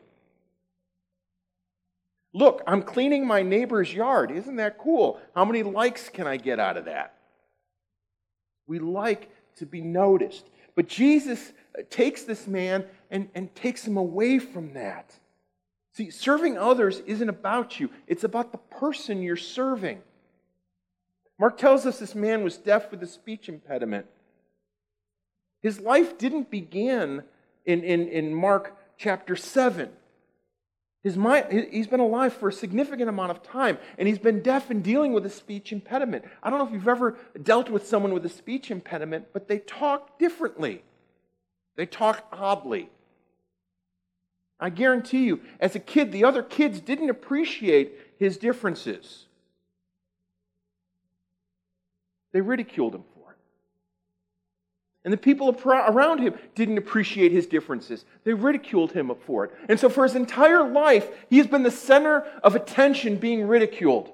Look, 2.34 2.62
I'm 2.66 2.82
cleaning 2.82 3.28
my 3.28 3.42
neighbor's 3.42 3.94
yard. 3.94 4.32
Isn't 4.32 4.56
that 4.58 4.78
cool? 4.78 5.20
How 5.36 5.46
many 5.46 5.64
likes 5.64 6.10
can 6.10 6.28
I 6.28 6.38
get 6.38 6.60
out 6.60 6.78
of 6.78 6.86
that? 6.86 7.14
We 8.68 8.80
like 8.80 9.30
to 9.58 9.66
be 9.66 9.82
noticed. 9.82 10.50
But 10.76 10.88
Jesus 10.88 11.52
uh, 11.78 11.82
takes 11.90 12.24
this 12.24 12.48
man 12.48 12.86
and, 13.10 13.30
and 13.36 13.54
takes 13.56 13.86
him 13.86 13.98
away 13.98 14.40
from 14.40 14.74
that. 14.74 15.14
See, 15.94 16.10
serving 16.10 16.58
others 16.58 17.02
isn't 17.06 17.30
about 17.30 17.80
you, 17.80 17.90
it's 18.08 18.24
about 18.24 18.52
the 18.52 18.58
person 18.58 19.22
you're 19.22 19.36
serving. 19.36 20.02
Mark 21.38 21.58
tells 21.58 21.86
us 21.86 22.00
this 22.00 22.16
man 22.16 22.44
was 22.44 22.58
deaf 22.58 22.92
with 22.92 23.02
a 23.02 23.08
speech 23.08 23.50
impediment. 23.50 24.06
His 25.62 25.80
life 25.80 26.18
didn't 26.18 26.52
begin 26.52 27.24
in, 27.66 27.84
in, 27.84 28.08
in 28.08 28.34
Mark 28.34 28.78
chapter 28.98 29.36
7. 29.36 29.90
His 31.04 31.18
mind, 31.18 31.68
he's 31.72 31.88
been 31.88 32.00
alive 32.00 32.32
for 32.32 32.50
a 32.50 32.54
significant 32.54 33.10
amount 33.10 33.32
of 33.32 33.42
time, 33.42 33.80
and 33.98 34.08
he's 34.08 34.20
been 34.20 34.44
deaf 34.44 34.70
and 34.70 34.84
dealing 34.84 35.14
with 35.14 35.26
a 35.26 35.32
speech 35.32 35.72
impediment. 35.72 36.26
I 36.44 36.50
don't 36.50 36.60
know 36.60 36.68
if 36.68 36.72
you've 36.72 36.88
ever 36.88 37.18
dealt 37.42 37.70
with 37.70 37.88
someone 37.88 38.14
with 38.14 38.26
a 38.26 38.30
speech 38.30 38.70
impediment, 38.70 39.28
but 39.34 39.48
they 39.48 39.60
talk 39.60 40.20
differently. 40.20 40.84
They 41.76 41.88
talk 41.88 42.28
oddly. 42.32 42.90
I 44.60 44.70
guarantee 44.70 45.24
you, 45.24 45.42
as 45.60 45.76
a 45.76 45.80
kid, 45.80 46.12
the 46.12 46.24
other 46.24 46.44
kids 46.44 46.80
didn't 46.80 47.10
appreciate 47.10 47.98
his 48.20 48.38
differences. 48.38 49.26
They 52.32 52.42
ridiculed 52.42 52.94
him. 52.94 53.04
And 55.04 55.12
the 55.12 55.18
people 55.18 55.58
around 55.66 56.20
him 56.20 56.36
didn't 56.54 56.78
appreciate 56.78 57.32
his 57.32 57.48
differences. 57.48 58.06
They 58.24 58.34
ridiculed 58.34 58.92
him 58.92 59.12
for 59.26 59.46
it. 59.46 59.52
And 59.68 59.80
so, 59.80 59.90
for 59.90 60.04
his 60.04 60.16
entire 60.16 60.64
life, 60.64 61.10
he 61.30 61.38
has 61.40 61.48
been 61.48 61.64
the 61.64 61.72
center 61.72 62.20
of 62.44 62.56
attention 62.56 63.18
being 63.18 63.48
ridiculed, 63.48 64.12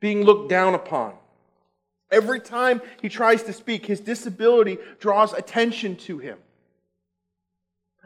being 0.00 0.22
looked 0.22 0.48
down 0.48 0.74
upon. 0.74 1.14
Every 2.10 2.40
time 2.40 2.80
he 3.02 3.08
tries 3.08 3.42
to 3.44 3.52
speak, 3.52 3.86
his 3.86 4.00
disability 4.00 4.78
draws 4.98 5.32
attention 5.32 5.96
to 5.96 6.18
him. 6.18 6.38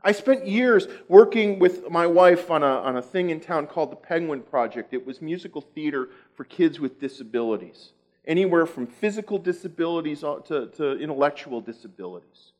I 0.02 0.12
spent 0.12 0.46
years 0.46 0.86
working 1.08 1.58
with 1.58 1.88
my 1.88 2.06
wife 2.06 2.50
on 2.50 2.62
a, 2.62 2.66
on 2.66 2.98
a 2.98 3.02
thing 3.02 3.30
in 3.30 3.40
town 3.40 3.66
called 3.66 3.90
the 3.90 3.96
Penguin 3.96 4.42
Project. 4.42 4.92
It 4.92 5.06
was 5.06 5.22
musical 5.22 5.62
theater 5.62 6.10
for 6.34 6.44
kids 6.44 6.78
with 6.78 7.00
disabilities, 7.00 7.93
anywhere 8.26 8.66
from 8.66 8.86
physical 8.86 9.38
disabilities 9.38 10.20
to, 10.20 10.70
to 10.76 10.98
intellectual 10.98 11.60
disabilities. 11.60 12.52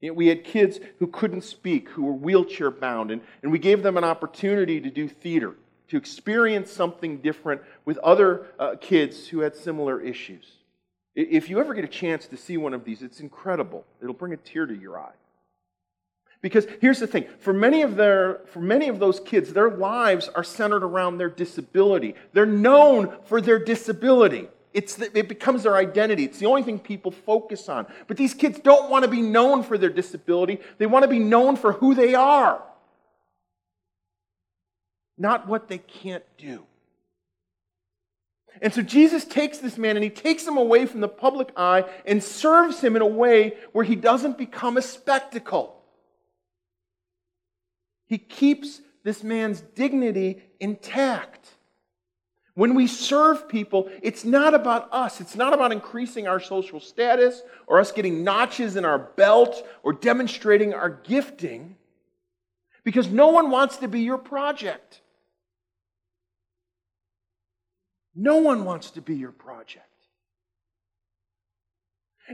You 0.00 0.08
know, 0.08 0.14
we 0.14 0.26
had 0.26 0.44
kids 0.44 0.78
who 0.98 1.06
couldn't 1.06 1.42
speak, 1.42 1.88
who 1.90 2.04
were 2.04 2.12
wheelchair 2.12 2.70
bound, 2.70 3.10
and, 3.10 3.22
and 3.42 3.50
we 3.50 3.58
gave 3.58 3.82
them 3.82 3.96
an 3.96 4.04
opportunity 4.04 4.80
to 4.80 4.90
do 4.90 5.08
theater, 5.08 5.54
to 5.88 5.96
experience 5.96 6.70
something 6.70 7.18
different 7.18 7.62
with 7.84 7.96
other 7.98 8.46
uh, 8.58 8.76
kids 8.80 9.28
who 9.28 9.40
had 9.40 9.56
similar 9.56 10.00
issues. 10.00 10.52
If 11.14 11.48
you 11.48 11.60
ever 11.60 11.72
get 11.72 11.84
a 11.84 11.88
chance 11.88 12.26
to 12.26 12.36
see 12.36 12.58
one 12.58 12.74
of 12.74 12.84
these, 12.84 13.00
it's 13.02 13.20
incredible. 13.20 13.84
It'll 14.02 14.14
bring 14.14 14.34
a 14.34 14.36
tear 14.36 14.66
to 14.66 14.74
your 14.74 14.98
eye. 14.98 15.14
Because 16.42 16.66
here's 16.82 17.00
the 17.00 17.06
thing 17.06 17.26
for 17.38 17.54
many, 17.54 17.80
of 17.80 17.96
their, 17.96 18.42
for 18.52 18.60
many 18.60 18.88
of 18.88 18.98
those 18.98 19.18
kids, 19.18 19.54
their 19.54 19.70
lives 19.70 20.28
are 20.28 20.44
centered 20.44 20.84
around 20.84 21.16
their 21.16 21.30
disability. 21.30 22.14
They're 22.34 22.44
known 22.44 23.16
for 23.24 23.40
their 23.40 23.58
disability. 23.58 24.48
It's 24.76 24.96
the, 24.96 25.18
it 25.18 25.26
becomes 25.26 25.62
their 25.62 25.74
identity. 25.74 26.24
It's 26.24 26.38
the 26.38 26.44
only 26.44 26.62
thing 26.62 26.78
people 26.78 27.10
focus 27.10 27.70
on. 27.70 27.86
But 28.08 28.18
these 28.18 28.34
kids 28.34 28.58
don't 28.58 28.90
want 28.90 29.06
to 29.06 29.10
be 29.10 29.22
known 29.22 29.62
for 29.62 29.78
their 29.78 29.88
disability, 29.88 30.60
they 30.76 30.84
want 30.84 31.02
to 31.04 31.08
be 31.08 31.18
known 31.18 31.56
for 31.56 31.72
who 31.72 31.94
they 31.94 32.14
are, 32.14 32.62
not 35.16 35.48
what 35.48 35.68
they 35.68 35.78
can't 35.78 36.24
do. 36.36 36.66
And 38.60 38.72
so 38.72 38.82
Jesus 38.82 39.24
takes 39.24 39.58
this 39.58 39.78
man 39.78 39.96
and 39.96 40.04
he 40.04 40.10
takes 40.10 40.46
him 40.46 40.58
away 40.58 40.84
from 40.84 41.00
the 41.00 41.08
public 41.08 41.52
eye 41.56 41.84
and 42.04 42.22
serves 42.22 42.82
him 42.82 42.96
in 42.96 43.02
a 43.02 43.06
way 43.06 43.54
where 43.72 43.84
he 43.84 43.96
doesn't 43.96 44.36
become 44.36 44.76
a 44.76 44.82
spectacle. 44.82 45.74
He 48.08 48.18
keeps 48.18 48.82
this 49.04 49.22
man's 49.22 49.62
dignity 49.62 50.42
intact. 50.60 51.55
When 52.56 52.74
we 52.74 52.86
serve 52.86 53.50
people, 53.50 53.90
it's 54.00 54.24
not 54.24 54.54
about 54.54 54.88
us. 54.90 55.20
It's 55.20 55.36
not 55.36 55.52
about 55.52 55.72
increasing 55.72 56.26
our 56.26 56.40
social 56.40 56.80
status 56.80 57.42
or 57.66 57.78
us 57.78 57.92
getting 57.92 58.24
notches 58.24 58.76
in 58.76 58.84
our 58.86 58.98
belt 58.98 59.62
or 59.82 59.92
demonstrating 59.92 60.72
our 60.72 60.88
gifting 60.88 61.76
because 62.82 63.08
no 63.08 63.28
one 63.28 63.50
wants 63.50 63.76
to 63.76 63.88
be 63.88 64.00
your 64.00 64.16
project. 64.16 65.02
No 68.14 68.38
one 68.38 68.64
wants 68.64 68.90
to 68.92 69.02
be 69.02 69.16
your 69.16 69.32
project. 69.32 69.84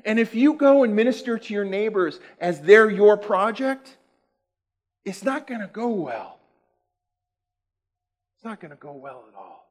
And 0.05 0.21
if 0.21 0.37
you 0.37 0.55
go 0.55 0.85
and 0.85 0.95
minister 0.95 1.37
to 1.37 1.53
your 1.53 1.65
neighbors 1.65 2.21
as 2.39 2.61
they're 2.61 2.89
your 2.89 3.17
project, 3.17 3.97
it's 5.05 5.25
not 5.25 5.49
going 5.49 5.63
to 5.63 5.67
go 5.67 5.89
well. 5.89 6.39
It's 8.37 8.45
not 8.45 8.61
going 8.61 8.71
to 8.71 8.77
go 8.77 8.93
well 8.93 9.25
at 9.29 9.37
all. 9.37 9.63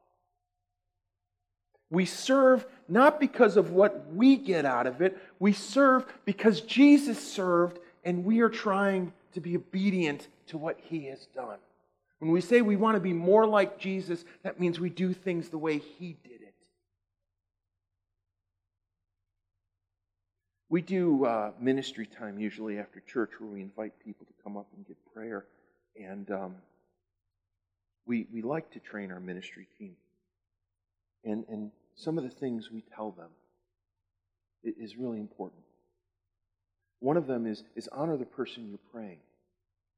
We 1.92 2.06
serve 2.06 2.66
not 2.88 3.20
because 3.20 3.58
of 3.58 3.72
what 3.72 4.06
we 4.14 4.36
get 4.38 4.64
out 4.64 4.86
of 4.86 5.02
it, 5.02 5.18
we 5.38 5.52
serve 5.52 6.06
because 6.24 6.62
Jesus 6.62 7.22
served 7.22 7.80
and 8.02 8.24
we 8.24 8.40
are 8.40 8.48
trying 8.48 9.12
to 9.34 9.42
be 9.42 9.56
obedient 9.56 10.26
to 10.46 10.56
what 10.56 10.80
he 10.80 11.04
has 11.08 11.26
done. 11.34 11.58
When 12.18 12.30
we 12.30 12.40
say 12.40 12.62
we 12.62 12.76
want 12.76 12.96
to 12.96 13.00
be 13.00 13.12
more 13.12 13.46
like 13.46 13.78
Jesus, 13.78 14.24
that 14.42 14.58
means 14.58 14.80
we 14.80 14.88
do 14.88 15.12
things 15.12 15.50
the 15.50 15.58
way 15.58 15.78
he 15.78 16.16
did. 16.24 16.40
It. 16.40 16.54
We 20.70 20.80
do 20.80 21.26
uh, 21.26 21.50
ministry 21.60 22.06
time 22.06 22.38
usually 22.38 22.78
after 22.78 23.00
church 23.00 23.32
where 23.38 23.50
we 23.50 23.60
invite 23.60 23.92
people 24.02 24.24
to 24.24 24.32
come 24.42 24.56
up 24.56 24.66
and 24.74 24.86
give 24.86 24.96
prayer. 25.12 25.44
And 26.02 26.30
um, 26.30 26.54
we, 28.06 28.26
we 28.32 28.40
like 28.40 28.70
to 28.70 28.80
train 28.80 29.12
our 29.12 29.20
ministry 29.20 29.68
team. 29.78 29.94
And, 31.24 31.44
and 31.50 31.70
some 31.94 32.18
of 32.18 32.24
the 32.24 32.30
things 32.30 32.70
we 32.70 32.82
tell 32.94 33.10
them 33.10 33.30
is 34.64 34.96
really 34.96 35.18
important. 35.18 35.62
One 37.00 37.16
of 37.16 37.26
them 37.26 37.46
is, 37.46 37.64
is 37.74 37.88
honor 37.90 38.16
the 38.16 38.24
person 38.24 38.68
you're 38.68 38.78
praying, 38.92 39.18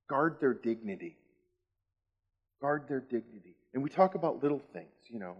guard 0.08 0.36
their 0.40 0.54
dignity. 0.54 1.16
Guard 2.60 2.84
their 2.88 3.00
dignity. 3.00 3.56
And 3.74 3.82
we 3.82 3.90
talk 3.90 4.14
about 4.14 4.42
little 4.42 4.62
things, 4.72 4.88
you 5.08 5.18
know, 5.18 5.36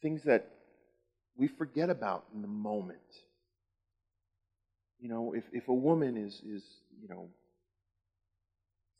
things 0.00 0.22
that 0.24 0.48
we 1.36 1.48
forget 1.48 1.90
about 1.90 2.24
in 2.34 2.42
the 2.42 2.48
moment. 2.48 2.98
You 5.00 5.08
know, 5.08 5.34
if, 5.34 5.44
if 5.52 5.68
a 5.68 5.74
woman 5.74 6.16
is, 6.16 6.34
is, 6.34 6.62
you 7.02 7.08
know, 7.08 7.28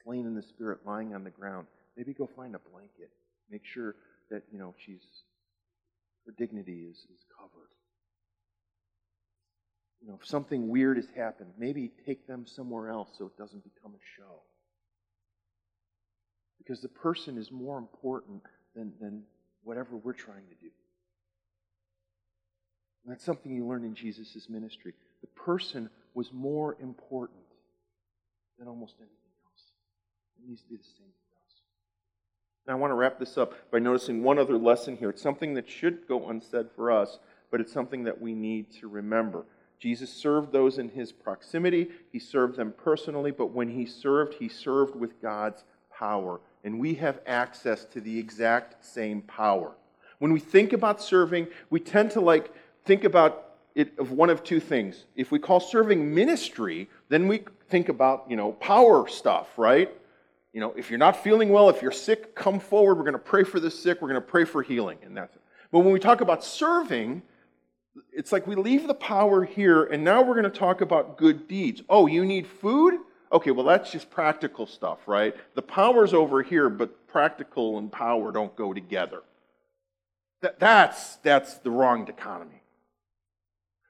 slain 0.05 0.27
in 0.27 0.35
the 0.35 0.43
spirit, 0.43 0.81
lying 0.85 1.15
on 1.15 1.25
the 1.25 1.31
ground, 1.31 1.67
maybe 1.97 2.13
go 2.13 2.29
find 2.37 2.55
a 2.55 2.61
blanket. 2.71 3.11
Make 3.51 3.63
sure 3.65 3.95
that, 4.31 4.43
you 4.53 4.59
know, 4.59 4.75
she's, 4.85 5.03
her 6.27 6.35
dignity 6.37 6.87
is, 6.91 6.97
is 6.97 7.25
covered. 7.39 7.71
You 10.01 10.09
know, 10.09 10.19
if 10.21 10.27
something 10.27 10.69
weird 10.69 10.97
has 10.99 11.09
happened, 11.17 11.51
maybe 11.59 11.91
take 12.05 12.27
them 12.27 12.47
somewhere 12.47 12.91
else 12.91 13.09
so 13.17 13.27
it 13.27 13.39
doesn't 13.39 13.65
become 13.65 13.93
a 13.93 14.05
show. 14.21 14.43
Because 16.59 16.81
the 16.81 16.89
person 16.89 17.39
is 17.39 17.51
more 17.51 17.79
important 17.79 18.43
than, 18.75 18.93
than 19.01 19.23
whatever 19.63 19.97
we're 19.97 20.13
trying 20.13 20.47
to 20.49 20.55
do. 20.61 20.71
And 23.05 23.13
that's 23.13 23.25
something 23.25 23.53
you 23.53 23.67
learn 23.67 23.85
in 23.85 23.95
Jesus' 23.95 24.49
ministry. 24.49 24.93
The 25.21 25.29
person 25.29 25.89
was 26.15 26.33
more 26.33 26.77
important 26.81 27.39
than 28.59 28.69
almost 28.69 28.95
anything 28.99 29.17
else. 29.45 29.63
It 30.39 30.49
needs 30.49 30.63
to 30.63 30.69
be 30.69 30.77
the 30.77 30.83
same 30.99 31.13
Now, 32.67 32.73
I 32.73 32.77
want 32.77 32.91
to 32.91 32.97
wrap 32.97 33.19
this 33.19 33.39
up 33.39 33.55
by 33.71 33.79
noticing 33.79 34.23
one 34.25 34.39
other 34.39 34.59
lesson 34.59 34.97
here. 34.97 35.11
It's 35.11 35.23
something 35.23 35.55
that 35.55 35.69
should 35.69 36.09
go 36.09 36.29
unsaid 36.29 36.67
for 36.75 36.91
us, 36.91 37.21
but 37.51 37.61
it's 37.61 37.73
something 37.73 38.03
that 38.05 38.21
we 38.21 38.35
need 38.35 38.73
to 38.81 38.89
remember. 38.89 39.45
Jesus 39.79 40.13
served 40.13 40.53
those 40.53 40.79
in 40.79 40.89
his 40.89 41.13
proximity, 41.13 41.91
he 42.11 42.19
served 42.19 42.57
them 42.57 42.75
personally, 42.77 43.31
but 43.31 43.53
when 43.53 43.69
he 43.69 43.87
served, 43.87 44.35
he 44.35 44.49
served 44.49 44.97
with 44.97 45.21
God's 45.21 45.65
power. 45.97 46.41
and 46.65 46.81
we 46.81 46.95
have 46.95 47.21
access 47.27 47.85
to 47.85 48.01
the 48.01 48.19
exact 48.19 48.85
same 48.85 49.23
power. 49.23 49.73
When 50.19 50.33
we 50.33 50.41
think 50.41 50.73
about 50.73 51.01
serving, 51.01 51.47
we 51.71 51.79
tend 51.79 52.11
to 52.13 52.21
like 52.21 52.53
think 52.85 53.05
about 53.05 53.55
it 53.77 53.97
of 53.99 54.11
one 54.11 54.31
of 54.31 54.43
two 54.43 54.59
things. 54.59 55.05
If 55.15 55.31
we 55.31 55.39
call 55.39 55.61
serving 55.61 56.13
ministry, 56.13 56.89
then 57.09 57.29
we 57.29 57.45
think 57.69 57.89
about, 57.89 58.25
you 58.29 58.35
know, 58.35 58.53
power 58.53 59.07
stuff, 59.07 59.47
right? 59.57 59.91
You 60.57 60.63
know, 60.63 60.73
if 60.75 60.89
you're 60.89 60.99
not 60.99 61.23
feeling 61.23 61.51
well, 61.51 61.69
if 61.69 61.83
you're 61.83 61.93
sick, 61.93 62.35
come 62.35 62.61
forward. 62.61 62.95
We're 62.95 63.03
going 63.03 63.13
to 63.13 63.19
pray 63.19 63.45
for 63.45 63.61
the 63.61 63.71
sick. 63.71 64.01
We're 64.01 64.09
going 64.09 64.23
to 64.23 64.27
pray 64.27 64.47
for 64.47 64.63
healing, 64.63 64.97
and 65.03 65.15
that's 65.15 65.37
it. 65.37 65.43
But 65.71 65.81
when 65.81 65.93
we 65.93 66.01
talk 66.01 66.23
about 66.23 66.43
serving, 66.43 67.21
it's 68.11 68.33
like 68.33 68.47
we 68.47 68.55
leave 68.55 68.87
the 68.87 68.95
power 68.95 69.45
here, 69.45 69.85
and 69.85 70.03
now 70.03 70.23
we're 70.23 70.33
going 70.33 70.51
to 70.51 70.59
talk 70.59 70.81
about 70.81 71.19
good 71.19 71.47
deeds. 71.47 71.83
Oh, 71.91 72.07
you 72.07 72.25
need 72.25 72.47
food? 72.47 72.95
Okay, 73.31 73.51
well, 73.51 73.67
that's 73.67 73.93
just 73.93 74.09
practical 74.09 74.67
stuff, 74.67 75.01
right? 75.07 75.37
The 75.57 75.61
power's 75.61 76.15
over 76.15 76.43
here, 76.43 76.71
but 76.71 77.07
practical 77.07 77.77
and 77.77 77.93
power 77.93 78.33
don't 78.33 78.57
go 78.57 78.73
together. 78.73 79.21
That, 80.41 80.59
that's, 80.59 81.17
that's 81.17 81.59
the 81.59 81.71
wrong 81.71 82.07
dichotomy. 82.07 82.63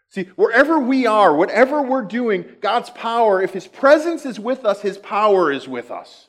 See, 0.08 0.24
wherever 0.34 0.80
we 0.80 1.06
are, 1.06 1.32
whatever 1.32 1.80
we're 1.80 2.02
doing, 2.02 2.44
God's 2.60 2.90
power, 2.90 3.40
if 3.40 3.52
His 3.52 3.68
presence 3.68 4.26
is 4.26 4.40
with 4.40 4.64
us, 4.64 4.80
His 4.80 4.98
power 4.98 5.52
is 5.52 5.68
with 5.68 5.92
us. 5.92 6.25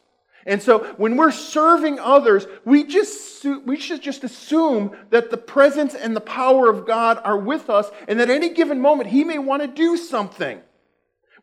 And 0.47 0.63
so 0.63 0.85
when 0.93 1.17
we're 1.17 1.31
serving 1.31 1.99
others, 1.99 2.47
we, 2.63 2.85
just, 2.85 3.45
we 3.65 3.77
should 3.77 4.01
just 4.01 4.23
assume 4.23 4.95
that 5.09 5.29
the 5.29 5.37
presence 5.37 5.93
and 5.93 6.15
the 6.15 6.21
power 6.21 6.69
of 6.69 6.87
God 6.87 7.19
are 7.25 7.37
with 7.37 7.69
us, 7.69 7.91
and 8.07 8.17
that 8.19 8.29
at 8.29 8.35
any 8.35 8.49
given 8.53 8.79
moment, 8.79 9.09
He 9.09 9.25
may 9.25 9.37
want 9.37 9.61
to 9.61 9.67
do 9.67 9.97
something. 9.97 10.61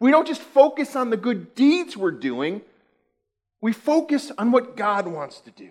We 0.00 0.10
don't 0.10 0.26
just 0.26 0.40
focus 0.40 0.96
on 0.96 1.10
the 1.10 1.18
good 1.18 1.54
deeds 1.54 1.96
we're 1.96 2.12
doing, 2.12 2.62
we 3.60 3.72
focus 3.72 4.32
on 4.36 4.52
what 4.52 4.76
God 4.76 5.06
wants 5.06 5.40
to 5.42 5.50
do. 5.50 5.70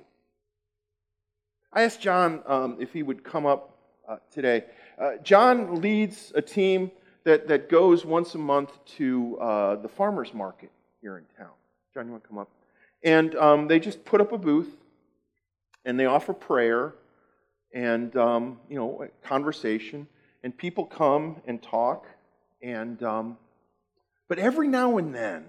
I 1.72 1.84
asked 1.84 2.02
John 2.02 2.44
um, 2.46 2.78
if 2.80 2.94
he 2.94 3.02
would 3.02 3.24
come 3.24 3.48
up 3.48 3.78
uh, 4.08 4.18
today. 4.32 4.64
Uh, 5.00 5.18
John 5.24 5.82
leads 5.82 6.32
a 6.36 6.42
team 6.42 6.92
that, 7.24 7.48
that 7.48 7.70
goes 7.70 8.06
once 8.06 8.36
a 8.36 8.38
month 8.38 8.72
to 8.98 9.38
uh, 9.40 9.76
the 9.78 9.88
farmer's 9.90 10.34
market 10.34 10.72
here 11.02 11.18
in 11.18 11.24
town. 11.38 11.54
John, 11.94 12.06
you 12.06 12.12
want 12.12 12.24
to 12.24 12.30
come 12.30 12.38
up? 12.38 12.50
And 13.04 13.36
um, 13.36 13.68
they 13.68 13.80
just 13.80 14.06
put 14.06 14.22
up 14.22 14.32
a 14.32 14.38
booth 14.38 14.70
and 15.86 16.00
they 16.00 16.06
offer 16.06 16.34
prayer 16.34 16.96
and, 17.74 18.16
um, 18.16 18.60
you 18.70 18.78
know, 18.78 19.08
conversation. 19.24 20.08
And 20.44 20.58
people 20.58 20.86
come 20.86 21.42
and 21.46 21.62
talk. 21.62 22.06
And, 22.62 23.02
um, 23.04 23.38
but 24.28 24.40
every 24.40 24.68
now 24.68 24.98
and 24.98 25.14
then, 25.14 25.46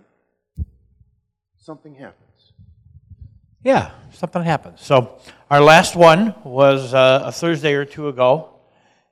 something 1.59 1.95
happens. 1.95 2.53
Yeah, 3.63 3.93
something 4.13 4.43
happens. 4.43 4.83
So 4.83 5.19
our 5.51 5.63
last 5.63 5.97
one 5.97 6.35
was 6.45 6.93
uh, 6.93 7.23
a 7.25 7.33
Thursday 7.33 7.73
or 7.73 7.87
two 7.87 8.09
ago, 8.09 8.51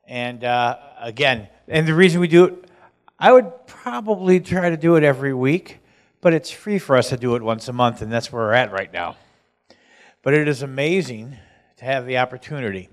and 0.06 0.44
uh, 0.44 0.76
again, 1.00 1.48
and 1.68 1.88
the 1.88 1.94
reason 1.94 2.20
we 2.20 2.28
do 2.28 2.44
it, 2.44 2.70
I 3.18 3.32
would 3.32 3.66
probably 3.66 4.40
try 4.40 4.68
to 4.68 4.76
do 4.76 4.96
it 4.96 5.04
every 5.04 5.32
week, 5.32 5.78
but 6.22 6.32
it's 6.32 6.50
free 6.50 6.78
for 6.78 6.96
us 6.96 7.10
to 7.10 7.18
do 7.18 7.34
it 7.34 7.42
once 7.42 7.68
a 7.68 7.72
month, 7.74 8.00
and 8.00 8.10
that's 8.10 8.32
where 8.32 8.44
we're 8.44 8.52
at 8.54 8.72
right 8.72 8.90
now. 8.90 9.16
But 10.22 10.32
it 10.32 10.48
is 10.48 10.62
amazing 10.62 11.36
to 11.76 11.84
have 11.84 12.06
the 12.06 12.16
opportunity, 12.16 12.88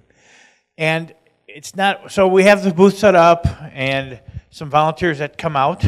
and 0.78 1.14
it's 1.48 1.76
not. 1.76 2.12
So 2.12 2.28
we 2.28 2.44
have 2.44 2.64
the 2.64 2.74
booth 2.74 2.98
set 2.98 3.16
up, 3.16 3.48
and 3.72 4.20
some 4.50 4.70
volunteers 4.70 5.20
that 5.20 5.38
come 5.38 5.56
out, 5.56 5.86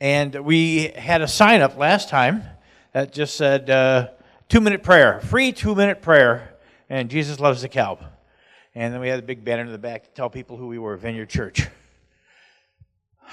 and 0.00 0.34
we 0.36 0.92
had 0.96 1.20
a 1.20 1.28
sign 1.28 1.60
up 1.60 1.76
last 1.76 2.08
time 2.08 2.44
that 2.92 3.12
just 3.12 3.36
said. 3.36 3.68
Uh, 3.68 4.08
two 4.48 4.60
minute 4.60 4.84
prayer, 4.84 5.20
free 5.20 5.50
two 5.50 5.74
minute 5.74 6.02
prayer, 6.02 6.54
and 6.88 7.10
Jesus 7.10 7.40
loves 7.40 7.64
DeKalb. 7.64 7.98
And 8.76 8.94
then 8.94 9.00
we 9.00 9.08
had 9.08 9.18
a 9.18 9.22
big 9.22 9.44
banner 9.44 9.62
in 9.62 9.72
the 9.72 9.78
back 9.78 10.04
to 10.04 10.10
tell 10.10 10.30
people 10.30 10.56
who 10.56 10.68
we 10.68 10.78
were, 10.78 10.96
Vineyard 10.96 11.30
Church. 11.30 11.66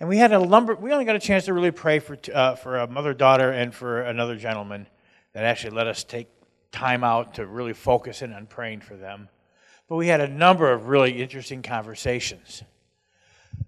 and 0.00 0.08
we 0.08 0.16
had 0.16 0.32
a 0.32 0.44
number, 0.44 0.74
we 0.74 0.92
only 0.92 1.04
got 1.04 1.14
a 1.14 1.20
chance 1.20 1.44
to 1.44 1.52
really 1.52 1.70
pray 1.70 1.98
for, 1.98 2.16
uh, 2.34 2.56
for 2.56 2.78
a 2.78 2.86
mother 2.86 3.12
daughter 3.12 3.50
and 3.50 3.74
for 3.74 4.00
another 4.00 4.34
gentleman 4.34 4.86
that 5.34 5.44
actually 5.44 5.76
let 5.76 5.86
us 5.86 6.04
take 6.04 6.26
time 6.72 7.04
out 7.04 7.34
to 7.34 7.46
really 7.46 7.74
focus 7.74 8.22
in 8.22 8.32
on 8.32 8.46
praying 8.46 8.80
for 8.80 8.96
them. 8.96 9.28
But 9.88 9.96
we 9.96 10.06
had 10.06 10.20
a 10.20 10.28
number 10.28 10.72
of 10.72 10.88
really 10.88 11.20
interesting 11.20 11.62
conversations. 11.62 12.62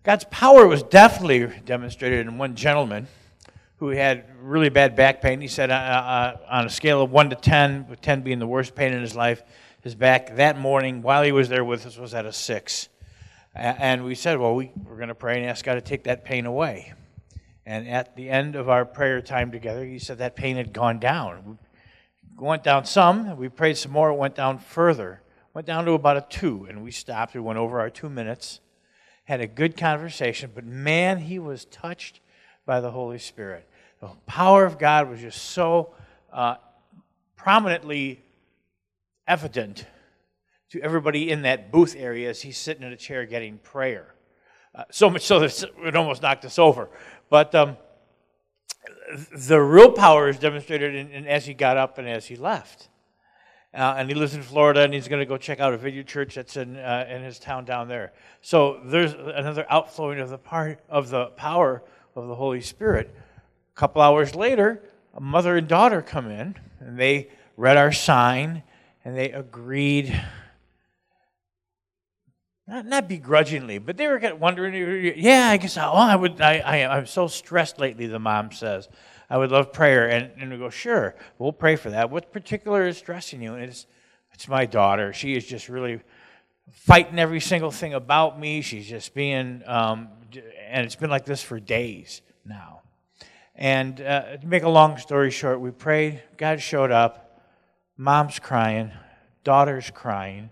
God's 0.05 0.25
power 0.31 0.67
was 0.67 0.83
definitely 0.83 1.47
demonstrated 1.67 2.27
in 2.27 2.39
one 2.39 2.55
gentleman 2.55 3.09
who 3.77 3.89
had 3.89 4.25
really 4.41 4.71
bad 4.71 4.97
back 4.97 5.21
pain. 5.21 5.41
He 5.41 5.49
said, 5.49 5.71
uh, 5.71 5.75
uh, 5.75 6.37
on 6.49 6.65
a 6.65 6.71
scale 6.71 7.03
of 7.03 7.11
1 7.11 7.31
to 7.31 7.37
10, 7.37 7.89
with 7.89 8.01
10 8.01 8.23
being 8.23 8.39
the 8.39 8.47
worst 8.47 8.75
pain 8.75 8.93
in 8.93 9.03
his 9.03 9.15
life, 9.15 9.43
his 9.83 9.95
back 9.95 10.37
that 10.37 10.59
morning 10.59 11.03
while 11.03 11.23
he 11.23 11.33
was 11.33 11.49
there 11.49 11.65
with 11.65 11.85
us 11.85 11.99
was 11.99 12.15
at 12.15 12.25
a 12.25 12.33
6. 12.33 12.89
And 13.55 14.05
we 14.05 14.15
said, 14.15 14.39
well, 14.39 14.55
we, 14.55 14.73
we're 14.85 14.97
going 14.97 15.09
to 15.09 15.15
pray 15.15 15.39
and 15.39 15.47
ask 15.47 15.65
God 15.65 15.75
to 15.75 15.81
take 15.81 16.05
that 16.05 16.25
pain 16.25 16.47
away. 16.47 16.95
And 17.67 17.87
at 17.89 18.17
the 18.17 18.31
end 18.31 18.57
of 18.57 18.69
our 18.69 18.85
prayer 18.85 19.21
time 19.21 19.53
together, 19.53 19.85
he 19.85 19.99
said 19.99 20.19
that 20.19 20.37
pain 20.37 20.57
had 20.57 20.73
gone 20.73 20.99
down. 20.99 21.59
It 22.33 22.41
went 22.41 22.65
down 22.65 22.85
some. 22.87 23.37
We 23.37 23.49
prayed 23.49 23.77
some 23.77 23.93
more. 23.93 24.11
It 24.11 24.17
went 24.17 24.35
down 24.35 24.59
further. 24.59 25.23
Went 25.55 25.67
down 25.67 25.85
to 25.85 25.93
about 25.93 26.17
a 26.17 26.27
2. 26.29 26.67
And 26.69 26.83
we 26.83 26.91
stopped. 26.91 27.35
We 27.35 27.41
went 27.41 27.59
over 27.59 27.79
our 27.79 27.91
two 27.91 28.09
minutes. 28.09 28.61
Had 29.25 29.41
a 29.41 29.47
good 29.47 29.77
conversation. 29.77 30.51
But 30.55 30.65
man, 30.65 31.19
he 31.19 31.39
was 31.39 31.67
touched 31.67 32.21
by 32.65 32.81
the 32.81 32.91
Holy 32.91 33.19
Spirit 33.19 33.69
the 34.03 34.09
power 34.27 34.65
of 34.65 34.81
God 34.81 35.09
was 35.09 35.21
just 35.21 35.41
so 35.41 35.95
uh, 36.33 36.57
prominently 37.37 38.21
evident 39.29 39.87
to 40.73 40.81
everybody 40.81 41.31
in 41.31 41.43
that 41.43 41.71
booth 41.71 41.95
area 41.97 42.31
as 42.31 42.41
he's 42.41 42.57
sitting 42.57 42.83
in 42.83 42.93
a 42.93 42.97
chair 42.97 43.27
getting 43.27 43.59
prayer. 43.59 44.15
Uh, 44.75 44.85
so 44.91 45.11
much 45.11 45.21
so 45.23 45.39
that 45.39 45.65
it 45.85 45.95
almost 45.95 46.23
knocked 46.23 46.47
us 46.47 46.59
over. 46.59 46.89
But 47.29 47.55
um, 47.55 47.77
the 49.37 49.61
real 49.61 49.93
power 49.93 50.31
is 50.31 50.39
demonstrated 50.39 50.95
in, 50.95 51.11
in, 51.11 51.27
as 51.27 51.45
he 51.45 51.53
got 51.53 51.77
up 51.77 51.99
and 51.99 52.09
as 52.09 52.25
he 52.25 52.37
left. 52.37 52.89
Uh, 53.75 53.97
and 53.99 54.09
he 54.09 54.15
lives 54.15 54.35
in 54.35 54.43
Florida, 54.43 54.81
and 54.81 54.93
he's 54.93 55.09
going 55.09 55.21
to 55.21 55.27
go 55.27 55.37
check 55.37 55.61
out 55.61 55.75
a 55.75 55.79
Vineyard 55.79 56.07
church 56.07 56.35
that's 56.35 56.57
in 56.57 56.77
uh, 56.77 57.07
in 57.09 57.23
his 57.23 57.39
town 57.39 57.65
down 57.65 57.89
there. 57.89 58.13
So 58.41 58.81
there's 58.85 59.13
another 59.13 59.67
outflowing 59.71 60.21
of 60.21 60.29
the 60.29 60.39
part 60.39 60.81
of 60.89 61.11
the 61.11 61.27
power 61.27 61.83
of 62.15 62.29
the 62.29 62.35
Holy 62.35 62.61
Spirit 62.61 63.15
a 63.75 63.79
couple 63.79 64.03
hours 64.03 64.35
later, 64.35 64.83
a 65.15 65.21
mother 65.21 65.57
and 65.57 65.67
daughter 65.69 66.03
come 66.03 66.31
in, 66.31 66.55
and 66.81 66.99
they 66.99 67.29
read 67.57 67.77
our 67.77 67.93
sign, 67.93 68.63
and 69.05 69.17
they 69.17 69.33
agreed. 69.33 70.19
Not, 72.73 72.87
not 72.87 73.07
begrudgingly, 73.07 73.77
but 73.77 73.99
they 73.99 74.07
were 74.07 74.19
wondering, 74.41 75.13
yeah, 75.19 75.51
I 75.51 75.59
guess, 75.59 75.77
oh, 75.77 75.93
I 75.93 76.17
would, 76.17 76.41
I, 76.41 76.61
I, 76.61 76.97
I'm 76.97 77.05
so 77.05 77.27
stressed 77.27 77.79
lately, 77.79 78.07
the 78.07 78.19
mom 78.19 78.51
says. 78.51 78.89
I 79.29 79.37
would 79.37 79.51
love 79.51 79.75
prayer. 79.75 80.09
And, 80.09 80.31
and 80.41 80.51
we 80.51 80.57
go, 80.57 80.71
sure, 80.71 81.15
we'll 81.39 81.53
pray 81.53 81.77
for 81.77 81.91
that. 81.91 82.09
What 82.09 82.33
particular 82.33 82.87
is 82.87 82.97
stressing 82.97 83.43
you? 83.43 83.53
And 83.53 83.65
it's, 83.65 83.87
it's 84.33 84.49
my 84.49 84.65
daughter. 84.65 85.13
She 85.13 85.37
is 85.37 85.45
just 85.45 85.69
really 85.69 86.01
fighting 86.71 87.19
every 87.19 87.41
single 87.41 87.71
thing 87.71 87.93
about 87.93 88.41
me. 88.41 88.63
She's 88.63 88.89
just 88.89 89.13
being, 89.13 89.63
um, 89.67 90.09
and 90.67 90.87
it's 90.87 90.97
been 90.97 91.11
like 91.11 91.27
this 91.27 91.43
for 91.43 91.61
days 91.61 92.23
now. 92.47 92.81
And 93.55 94.01
uh, 94.01 94.39
to 94.39 94.47
make 94.47 94.63
a 94.63 94.71
long 94.71 94.97
story 94.97 95.31
short, 95.31 95.61
we 95.61 95.73
prayed. 95.73 96.23
God 96.39 96.59
showed 96.63 96.91
up. 96.91 97.39
Mom's 97.99 98.39
crying. 98.39 98.93
Daughter's 99.45 99.91
crying. 99.91 100.49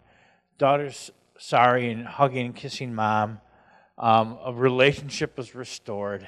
Daughter's 0.58 1.10
sorry 1.40 1.90
and 1.90 2.06
hugging 2.06 2.46
and 2.46 2.54
kissing 2.54 2.94
mom. 2.94 3.40
Um, 3.96 4.38
a 4.44 4.52
relationship 4.52 5.38
was 5.38 5.54
restored. 5.54 6.26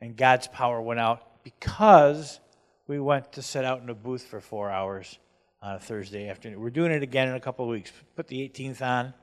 And 0.00 0.16
God's 0.16 0.48
power 0.48 0.80
went 0.80 1.00
out 1.00 1.42
because 1.42 2.38
we 2.86 3.00
went 3.00 3.32
to 3.32 3.42
sit 3.42 3.64
out 3.64 3.80
in 3.80 3.88
a 3.88 3.94
booth 3.94 4.22
for 4.22 4.40
four 4.40 4.70
hours 4.70 5.18
on 5.62 5.76
a 5.76 5.78
Thursday 5.78 6.28
afternoon. 6.28 6.60
We're 6.60 6.70
doing 6.70 6.92
it 6.92 7.02
again 7.02 7.28
in 7.28 7.34
a 7.34 7.40
couple 7.40 7.64
of 7.64 7.70
weeks. 7.70 7.90
Put 8.14 8.28
the 8.28 8.46
18th 8.48 8.82
on 8.82 9.14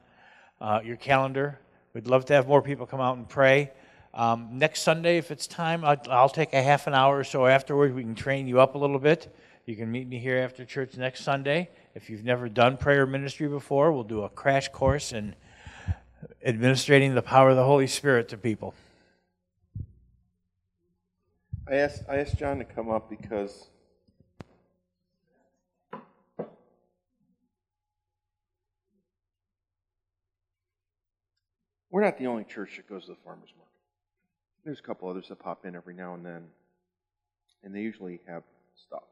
uh, 0.59 0.79
your 0.83 0.97
calendar. 0.97 1.59
We'd 1.93 2.07
love 2.07 2.25
to 2.25 2.33
have 2.33 2.47
more 2.47 2.61
people 2.61 2.85
come 2.87 3.01
out 3.01 3.17
and 3.17 3.29
pray. 3.29 3.71
Um, 4.13 4.49
next 4.53 4.81
Sunday, 4.81 5.17
if 5.17 5.29
it's 5.29 5.45
time, 5.45 5.85
I'll, 5.85 6.01
I'll, 6.09 6.29
take 6.29 6.53
a 6.53 6.63
half 6.63 6.87
an 6.87 6.95
hour 6.95 7.19
or 7.19 7.23
so 7.23 7.45
afterwards. 7.45 7.93
We 7.93 8.01
can 8.01 8.15
train 8.15 8.47
you 8.47 8.59
up 8.59 8.73
a 8.73 8.77
little 8.77 8.97
bit. 8.97 9.35
You 9.65 9.75
can 9.75 9.91
meet 9.91 10.07
me 10.07 10.17
here 10.17 10.39
after 10.39 10.65
church 10.65 10.97
next 10.97 11.23
Sunday. 11.23 11.69
If 11.95 12.09
you've 12.09 12.23
never 12.23 12.47
done 12.47 12.77
prayer 12.77 13.05
ministry 13.05 13.47
before, 13.47 13.91
we'll 13.91 14.03
do 14.03 14.23
a 14.23 14.29
crash 14.29 14.69
course 14.69 15.11
in 15.11 15.35
administrating 16.43 17.15
the 17.15 17.21
power 17.21 17.49
of 17.49 17.55
the 17.55 17.65
Holy 17.65 17.87
Spirit 17.87 18.29
to 18.29 18.37
people. 18.37 18.73
I 21.67 21.75
asked, 21.75 22.03
I 22.09 22.17
asked 22.17 22.37
John 22.37 22.57
to 22.59 22.63
come 22.63 22.89
up 22.89 23.09
because 23.09 23.69
we're 31.91 32.03
not 32.03 32.17
the 32.17 32.27
only 32.27 32.43
church 32.43 32.77
that 32.77 32.87
goes 32.87 33.05
to 33.05 33.11
the 33.11 33.17
farmer's 33.23 33.53
market. 33.57 33.69
There's 34.63 34.79
a 34.79 34.83
couple 34.83 35.09
others 35.09 35.27
that 35.29 35.39
pop 35.39 35.65
in 35.65 35.75
every 35.75 35.93
now 35.93 36.13
and 36.13 36.25
then. 36.25 36.47
And 37.63 37.75
they 37.75 37.81
usually 37.81 38.21
have 38.27 38.43
stuff. 38.75 39.03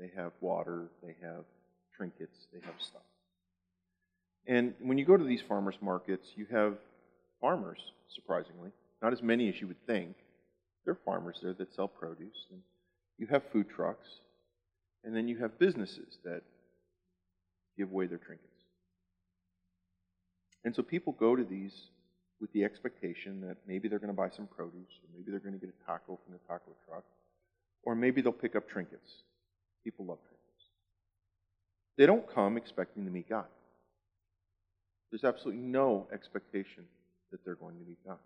They 0.00 0.10
have 0.16 0.32
water, 0.40 0.88
they 1.02 1.14
have 1.22 1.44
trinkets, 1.94 2.46
they 2.52 2.60
have 2.64 2.74
stuff. 2.78 3.02
And 4.46 4.72
when 4.80 4.96
you 4.96 5.04
go 5.04 5.16
to 5.16 5.24
these 5.24 5.42
farmers 5.42 5.76
markets, 5.82 6.28
you 6.34 6.46
have 6.50 6.74
farmers, 7.40 7.78
surprisingly, 8.14 8.70
not 9.02 9.12
as 9.12 9.22
many 9.22 9.50
as 9.50 9.60
you 9.60 9.66
would 9.66 9.86
think. 9.86 10.16
There 10.84 10.92
are 10.92 10.98
farmers 11.04 11.38
there 11.42 11.52
that 11.52 11.74
sell 11.74 11.88
produce, 11.88 12.46
and 12.50 12.60
you 13.18 13.26
have 13.26 13.42
food 13.52 13.68
trucks, 13.68 14.08
and 15.04 15.14
then 15.14 15.28
you 15.28 15.36
have 15.38 15.58
businesses 15.58 16.18
that 16.24 16.42
give 17.76 17.90
away 17.90 18.06
their 18.06 18.18
trinkets. 18.18 18.46
And 20.64 20.74
so 20.74 20.82
people 20.82 21.12
go 21.12 21.36
to 21.36 21.44
these 21.44 21.74
with 22.40 22.50
the 22.52 22.64
expectation 22.64 23.42
that 23.42 23.58
maybe 23.66 23.88
they're 23.88 23.98
going 23.98 24.08
to 24.08 24.16
buy 24.16 24.30
some 24.30 24.46
produce, 24.46 24.72
or 25.02 25.08
maybe 25.14 25.30
they're 25.30 25.40
going 25.40 25.58
to 25.58 25.60
get 25.60 25.74
a 25.74 25.86
taco 25.86 26.18
from 26.24 26.32
the 26.32 26.40
taco 26.48 26.70
truck, 26.88 27.04
or 27.82 27.94
maybe 27.94 28.22
they'll 28.22 28.32
pick 28.32 28.56
up 28.56 28.66
trinkets. 28.68 29.10
People 29.84 30.06
love 30.06 30.18
trinkets. 30.22 30.64
They 31.96 32.06
don't 32.06 32.26
come 32.32 32.56
expecting 32.56 33.04
to 33.04 33.10
meet 33.10 33.28
God. 33.28 33.46
There's 35.10 35.24
absolutely 35.24 35.62
no 35.62 36.06
expectation 36.12 36.84
that 37.30 37.44
they're 37.44 37.56
going 37.56 37.78
to 37.78 37.84
meet 37.84 37.98
God. 38.06 38.18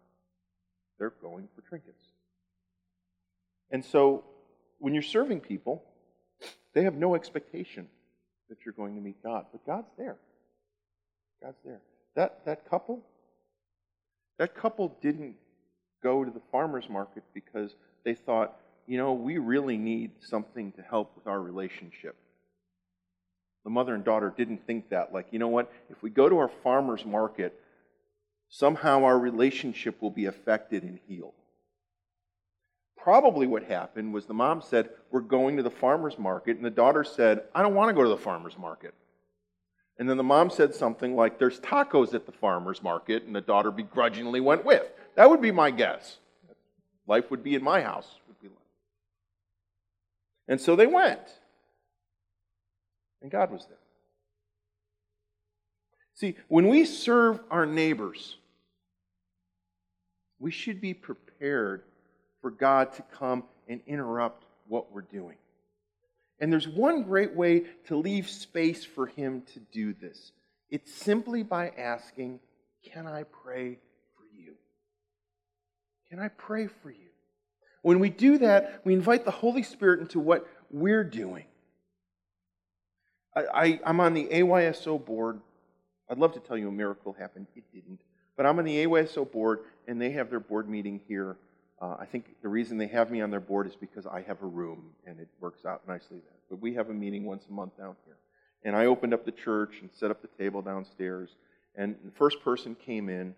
They're 0.99 1.15
going 1.23 1.49
for 1.55 1.63
trinkets. 1.63 2.05
And 3.71 3.85
so 3.85 4.25
when 4.79 4.95
you're 4.95 5.03
serving 5.03 5.41
people, 5.41 5.83
they 6.75 6.85
have 6.85 6.95
no 6.95 7.15
expectation 7.15 7.89
that 8.49 8.59
you're 8.65 8.75
going 8.75 8.95
to 8.97 9.01
meet 9.01 9.23
God, 9.23 9.47
but 9.51 9.65
God's 9.67 9.91
there. 9.97 10.17
God's 11.43 11.59
there. 11.65 11.81
That, 12.15 12.45
that 12.45 12.69
couple, 12.69 13.03
that 14.39 14.55
couple 14.55 14.97
didn't 15.01 15.37
go 16.03 16.25
to 16.25 16.31
the 16.31 16.43
farmer's 16.53 16.89
market 16.89 17.25
because 17.33 17.75
they 18.05 18.15
thought, 18.15 18.57
you 18.87 18.99
know, 18.99 19.13
we 19.13 19.39
really 19.39 19.77
need 19.77 20.13
something 20.21 20.73
to 20.73 20.83
help 20.83 21.13
with 21.17 21.27
our 21.27 21.41
relationship. 21.41 22.17
The 23.65 23.71
mother 23.71 23.95
and 23.95 24.05
daughter 24.05 24.33
didn't 24.37 24.67
think 24.67 24.91
that, 24.91 25.13
like, 25.13 25.29
you 25.31 25.39
know 25.39 25.49
what, 25.49 25.73
if 25.91 26.03
we 26.03 26.11
go 26.11 26.29
to 26.29 26.39
our 26.39 26.51
farmer's 26.63 27.05
market, 27.05 27.59
somehow 28.51 29.05
our 29.05 29.19
relationship 29.19 30.01
will 30.03 30.11
be 30.11 30.27
affected 30.27 30.83
and 30.83 30.99
healed. 31.09 31.33
Probably 32.99 33.47
what 33.47 33.65
happened 33.65 34.13
was 34.13 34.27
the 34.27 34.35
mom 34.35 34.63
said, 34.63 34.91
We're 35.11 35.21
going 35.21 35.57
to 35.57 35.63
the 35.63 35.71
farmer's 35.71 36.19
market, 36.19 36.57
and 36.57 36.65
the 36.65 36.71
daughter 36.71 37.05
said, 37.05 37.45
I 37.55 37.63
don't 37.63 37.75
want 37.75 37.89
to 37.89 37.95
go 37.95 38.03
to 38.03 38.09
the 38.09 38.17
farmer's 38.17 38.59
market. 38.59 38.95
And 39.99 40.11
then 40.11 40.17
the 40.17 40.23
mom 40.23 40.51
said 40.51 40.75
something 40.75 41.15
like, 41.15 41.39
There's 41.39 41.61
tacos 41.61 42.15
at 42.15 42.27
the 42.27 42.33
farmer's 42.33 42.83
market, 42.83 43.25
and 43.25 43.35
the 43.35 43.41
daughter 43.41 43.71
begrudgingly 43.71 44.41
went 44.41 44.65
with. 44.65 44.87
That 45.17 45.31
would 45.31 45.41
be 45.41 45.53
my 45.53 45.71
guess. 45.71 46.19
Life 47.07 47.31
would 47.31 47.43
be 47.43 47.55
in 47.55 47.63
my 47.63 47.83
house. 47.83 48.09
And 50.49 50.61
so 50.61 50.77
they 50.77 50.87
went. 50.87 51.21
And 53.23 53.31
God 53.31 53.51
was 53.51 53.67
there. 53.67 53.79
See, 56.15 56.37
when 56.49 56.69
we 56.69 56.85
serve 56.85 57.41
our 57.51 57.67
neighbors, 57.67 58.37
we 60.39 60.51
should 60.51 60.81
be 60.81 60.95
prepared 60.95 61.83
for 62.41 62.51
God 62.51 62.93
to 62.95 63.03
come 63.03 63.45
and 63.69 63.81
interrupt 63.87 64.45
what 64.69 64.93
we're 64.93 65.01
doing. 65.03 65.37
And 66.39 66.53
there's 66.53 66.69
one 66.69 67.03
great 67.05 67.35
way 67.35 67.65
to 67.87 67.97
leave 67.97 68.29
space 68.29 68.85
for 68.85 69.07
Him 69.07 69.43
to 69.55 69.61
do 69.61 69.95
this 69.95 70.33
it's 70.71 70.93
simply 70.93 71.45
by 71.45 71.69
asking, 71.69 72.41
Can 72.83 73.07
I 73.07 73.23
pray 73.25 73.79
for 74.17 74.25
you? 74.37 74.55
Can 76.11 76.19
I 76.19 76.29
pray 76.29 76.67
for 76.67 76.91
you? 76.91 77.04
When 77.85 78.01
we 78.01 78.09
do 78.09 78.39
that, 78.39 78.81
we 78.85 78.95
invite 78.95 79.27
the 79.27 79.31
Holy 79.31 79.63
Spirit 79.63 80.01
into 80.01 80.19
what 80.19 80.49
we're 80.71 81.05
doing. 81.05 81.45
I, 83.37 83.79
am 83.85 84.01
on 84.01 84.15
the 84.15 84.25
AYSO 84.25 85.05
board. 85.05 85.39
I'd 86.09 86.17
love 86.17 86.33
to 86.33 86.41
tell 86.41 86.57
you 86.57 86.69
a 86.69 86.73
miracle 86.73 87.13
happened. 87.13 87.47
It 87.55 87.65
didn't. 87.75 88.01
But 88.39 88.47
I'm 88.47 88.59
on 88.59 88.65
the 88.65 88.87
AYSO 88.87 89.31
board, 89.31 89.65
and 89.87 90.01
they 90.01 90.13
have 90.13 90.31
their 90.31 90.41
board 90.41 90.67
meeting 90.67 90.99
here. 91.07 91.37
Uh, 91.79 91.97
I 92.01 92.07
think 92.07 92.37
the 92.41 92.49
reason 92.49 92.79
they 92.79 92.87
have 92.87 93.11
me 93.11 93.21
on 93.21 93.31
their 93.31 93.39
board 93.39 93.67
is 93.67 93.77
because 93.77 94.07
I 94.07 94.23
have 94.23 94.41
a 94.41 94.47
room, 94.47 94.93
and 95.07 95.21
it 95.21 95.29
works 95.39 95.67
out 95.67 95.87
nicely 95.87 96.21
there. 96.21 96.39
But 96.49 96.63
we 96.63 96.73
have 96.73 96.89
a 96.89 96.95
meeting 96.95 97.27
once 97.27 97.45
a 97.51 97.53
month 97.53 97.77
down 97.77 97.97
here. 98.07 98.17
And 98.63 98.75
I 98.75 98.87
opened 98.87 99.13
up 99.13 99.27
the 99.27 99.33
church 99.33 99.75
and 99.83 99.91
set 99.93 100.11
up 100.11 100.23
the 100.23 100.43
table 100.43 100.63
downstairs. 100.63 101.29
And 101.75 101.97
the 102.03 102.13
first 102.13 102.43
person 102.43 102.77
came 102.77 103.11
in. 103.11 103.35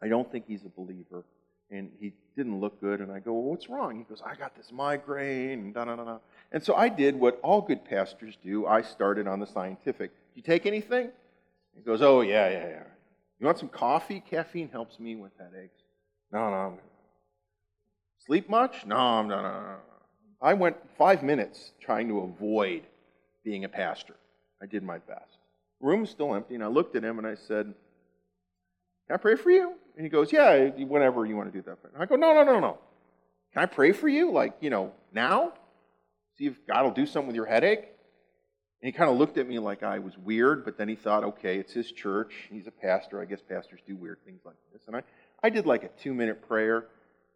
I 0.00 0.06
don't 0.06 0.30
think 0.30 0.44
he's 0.46 0.64
a 0.64 0.68
believer. 0.68 1.24
And 1.70 1.90
he 2.00 2.12
didn't 2.36 2.58
look 2.58 2.80
good. 2.80 3.00
And 3.00 3.12
I 3.12 3.20
go, 3.20 3.32
well, 3.32 3.42
what's 3.42 3.68
wrong? 3.68 3.96
He 3.96 4.04
goes, 4.04 4.22
I 4.24 4.34
got 4.34 4.56
this 4.56 4.72
migraine, 4.72 5.60
and 5.60 5.74
da 5.74 5.84
da 5.84 5.96
da 5.96 6.04
da. 6.04 6.18
And 6.52 6.62
so 6.62 6.74
I 6.74 6.88
did 6.88 7.14
what 7.14 7.38
all 7.42 7.60
good 7.60 7.84
pastors 7.84 8.36
do. 8.42 8.66
I 8.66 8.82
started 8.82 9.28
on 9.28 9.40
the 9.40 9.46
scientific. 9.46 10.10
Do 10.10 10.16
You 10.34 10.42
take 10.42 10.66
anything? 10.66 11.10
He 11.74 11.82
goes, 11.82 12.02
Oh, 12.02 12.22
yeah, 12.22 12.48
yeah, 12.50 12.68
yeah. 12.68 12.82
You 13.38 13.46
want 13.46 13.58
some 13.58 13.68
coffee? 13.68 14.22
Caffeine 14.28 14.68
helps 14.68 14.98
me 14.98 15.16
with 15.16 15.32
headaches. 15.38 15.80
No, 16.32 16.50
no. 16.50 16.78
Sleep 18.26 18.48
much? 18.48 18.84
No, 18.84 19.22
no, 19.22 19.36
no, 19.42 19.42
no. 19.42 19.76
I 20.42 20.54
went 20.54 20.76
five 20.96 21.22
minutes 21.22 21.72
trying 21.80 22.08
to 22.08 22.20
avoid 22.20 22.82
being 23.44 23.64
a 23.64 23.68
pastor. 23.68 24.16
I 24.62 24.66
did 24.66 24.82
my 24.82 24.98
best. 24.98 25.38
The 25.80 25.86
room's 25.86 26.10
still 26.10 26.34
empty, 26.34 26.54
and 26.54 26.64
I 26.64 26.66
looked 26.66 26.96
at 26.96 27.02
him 27.04 27.18
and 27.18 27.26
I 27.26 27.34
said, 27.34 27.74
Can 29.10 29.16
I 29.16 29.22
pray 29.22 29.34
for 29.34 29.50
you? 29.50 29.72
And 29.96 30.06
he 30.06 30.08
goes, 30.08 30.32
Yeah, 30.32 30.68
whenever 30.68 31.26
you 31.26 31.34
want 31.34 31.52
to 31.52 31.58
do 31.58 31.62
that. 31.62 31.78
And 31.92 32.00
I 32.00 32.06
go, 32.06 32.14
No, 32.14 32.32
no, 32.32 32.44
no, 32.44 32.60
no. 32.60 32.78
Can 33.52 33.64
I 33.64 33.66
pray 33.66 33.90
for 33.90 34.08
you? 34.08 34.30
Like, 34.30 34.54
you 34.60 34.70
know, 34.70 34.92
now? 35.12 35.52
See 36.38 36.46
if 36.46 36.64
God 36.64 36.84
will 36.84 36.92
do 36.92 37.06
something 37.06 37.26
with 37.26 37.34
your 37.34 37.46
headache? 37.46 37.80
And 37.80 38.86
he 38.86 38.92
kind 38.92 39.10
of 39.10 39.16
looked 39.16 39.36
at 39.36 39.48
me 39.48 39.58
like 39.58 39.82
I 39.82 39.98
was 39.98 40.16
weird, 40.16 40.64
but 40.64 40.78
then 40.78 40.88
he 40.88 40.94
thought, 40.94 41.24
okay, 41.24 41.58
it's 41.58 41.72
his 41.72 41.90
church. 41.90 42.32
He's 42.52 42.68
a 42.68 42.70
pastor. 42.70 43.20
I 43.20 43.24
guess 43.24 43.40
pastors 43.42 43.80
do 43.84 43.96
weird 43.96 44.18
things 44.24 44.42
like 44.44 44.54
this. 44.72 44.82
And 44.86 44.94
I, 44.94 45.02
I 45.42 45.50
did 45.50 45.66
like 45.66 45.82
a 45.82 45.88
two 46.00 46.14
minute 46.14 46.46
prayer, 46.46 46.86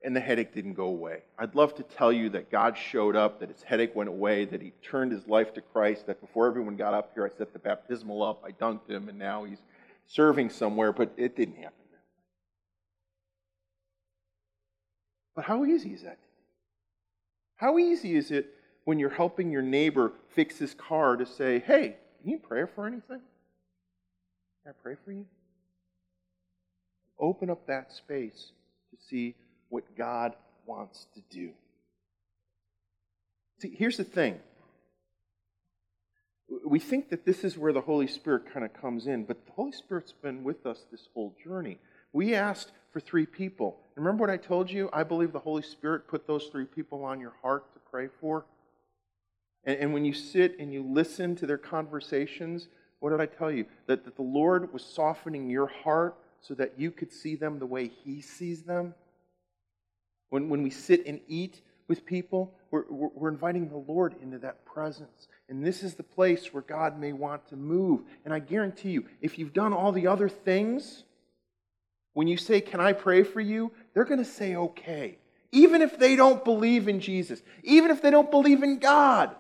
and 0.05 0.15
the 0.15 0.21
headache 0.21 0.55
didn't 0.55 0.75
go 0.75 0.85
away. 0.85 1.23
I'd 1.37 1.57
love 1.57 1.75
to 1.75 1.83
tell 1.83 2.13
you 2.13 2.29
that 2.31 2.53
God 2.53 2.79
showed 2.79 3.17
up, 3.17 3.41
that 3.41 3.49
his 3.49 3.65
headache 3.65 3.97
went 3.97 4.11
away, 4.11 4.45
that 4.45 4.63
he 4.63 4.73
turned 4.81 5.11
his 5.11 5.27
life 5.27 5.53
to 5.55 5.61
Christ, 5.61 6.07
that 6.07 6.21
before 6.21 6.47
everyone 6.47 6.77
got 6.77 6.95
up 6.95 7.11
here, 7.15 7.27
I 7.27 7.37
set 7.37 7.53
the 7.53 7.59
baptismal 7.59 8.23
up, 8.23 8.45
I 8.47 8.53
dunked 8.53 8.89
him, 8.89 9.09
and 9.09 9.19
now 9.19 9.43
he's 9.43 9.59
serving 10.07 10.51
somewhere, 10.51 10.93
but 10.93 11.13
it 11.17 11.37
didn't 11.37 11.57
happen. 11.57 11.85
But 15.35 15.45
how 15.45 15.65
easy 15.65 15.91
is 15.91 16.03
that? 16.03 16.19
How 17.57 17.79
easy 17.79 18.15
is 18.15 18.31
it 18.31 18.55
when 18.85 18.99
you're 18.99 19.11
helping 19.11 19.51
your 19.51 19.63
neighbor 19.63 20.13
fix 20.35 20.59
his 20.59 20.75
car 20.75 21.17
to 21.17 21.27
say, 21.27 21.59
hey, 21.61 21.97
can 22.21 22.31
you 22.31 22.39
pray 22.39 22.65
for 22.75 22.87
anything? 22.87 23.21
Can 24.63 24.69
I 24.69 24.83
pray 24.83 24.97
for 25.05 25.13
you? 25.13 25.27
Open 27.19 27.51
up 27.51 27.67
that 27.67 27.93
space 27.93 28.53
to 28.91 28.97
see 29.09 29.35
what 29.69 29.97
God 29.97 30.35
wants 30.67 31.07
to 31.15 31.23
do. 31.31 31.51
See, 33.61 33.75
here's 33.77 33.97
the 33.97 34.05
thing. 34.05 34.39
We 36.65 36.79
think 36.79 37.09
that 37.11 37.25
this 37.25 37.45
is 37.45 37.57
where 37.57 37.73
the 37.73 37.81
Holy 37.81 38.07
Spirit 38.07 38.53
kind 38.53 38.65
of 38.65 38.73
comes 38.75 39.07
in, 39.07 39.25
but 39.25 39.47
the 39.47 39.53
Holy 39.53 39.73
Spirit's 39.73 40.13
been 40.13 40.45
with 40.45 40.67
us 40.67 40.85
this 40.91 41.09
whole 41.15 41.35
journey. 41.43 41.79
We 42.13 42.35
asked 42.35 42.73
for 42.93 43.01
three 43.01 43.27
people. 43.27 43.81
Remember 43.97 44.21
what 44.21 44.31
I 44.31 44.37
told 44.37 44.71
you? 44.71 44.89
I 44.93 45.03
believe 45.03 45.33
the 45.33 45.39
Holy 45.39 45.63
Spirit 45.63 46.07
put 46.07 46.27
those 46.27 46.47
three 46.47 46.65
people 46.65 47.05
on 47.05 47.21
your 47.21 47.35
heart 47.43 47.73
to 47.75 47.81
pray 47.91 48.09
for. 48.21 48.45
And, 49.65 49.79
and 49.79 49.93
when 49.95 50.05
you 50.05 50.13
sit 50.13 50.59
and 50.59 50.73
you 50.73 50.83
listen 50.83 51.35
to 51.37 51.47
their 51.47 51.59
conversations, 51.59 52.69
what 53.01 53.11
did 53.11 53.21
I 53.21 53.27
tell 53.27 53.51
you? 53.51 53.67
That, 53.87 54.05
that 54.05 54.17
the 54.17 54.23
Lord 54.23 54.73
was 54.73 54.85
softening 54.85 55.51
your 55.51 55.67
heart 55.67 56.17
so 56.41 56.55
that 56.55 56.75
you 56.79 56.91
could 56.91 57.13
see 57.13 57.35
them 57.35 57.59
the 57.59 57.67
way 57.67 57.89
He 57.89 58.21
sees 58.21 58.63
them. 58.63 58.95
When, 60.31 60.49
when 60.49 60.63
we 60.63 60.71
sit 60.71 61.07
and 61.07 61.21
eat 61.27 61.63
with 61.89 62.07
people, 62.07 62.55
we're, 62.71 62.85
we're 62.89 63.29
inviting 63.29 63.69
the 63.69 63.77
Lord 63.77 64.15
into 64.23 64.39
that 64.39 64.65
presence. 64.65 65.29
And 65.49 65.65
this 65.65 65.83
is 65.83 65.95
the 65.95 66.03
place 66.03 66.53
where 66.53 66.63
God 66.63 66.99
may 66.99 67.13
want 67.13 67.49
to 67.49 67.57
move. 67.57 68.03
And 68.25 68.33
I 68.33 68.39
guarantee 68.39 68.91
you, 68.91 69.05
if 69.21 69.39
you've 69.39 69.53
done 69.53 69.73
all 69.73 69.93
the 69.93 70.07
other 70.07 70.29
things, 70.29 71.05
when 72.15 72.29
you 72.29 72.37
say, 72.37 72.61
Can 72.61 72.81
I 72.81 72.93
pray 72.93 73.23
for 73.23 73.41
you? 73.41 73.73
they're 73.93 74.05
going 74.05 74.19
to 74.19 74.25
say, 74.25 74.57
Okay. 74.57 75.19
Even 75.53 75.83
if 75.83 75.99
they 75.99 76.17
don't 76.17 76.45
believe 76.45 76.89
in 76.89 76.99
Jesus, 76.99 77.41
even 77.63 77.91
if 77.91 78.03
they 78.03 78.11
don't 78.11 78.31
believe 78.31 78.63
in 78.63 78.79
God 78.79 79.37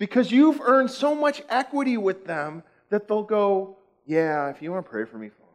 because 0.00 0.32
you've 0.32 0.60
earned 0.62 0.90
so 0.90 1.14
much 1.14 1.42
equity 1.48 1.98
with 1.98 2.24
them 2.24 2.64
that 2.88 3.06
they'll 3.06 3.22
go, 3.22 3.76
Yeah, 4.06 4.48
if 4.48 4.60
you 4.62 4.72
want 4.72 4.84
to 4.84 4.90
pray 4.90 5.04
for 5.04 5.18
me, 5.18 5.28
fine. 5.28 5.46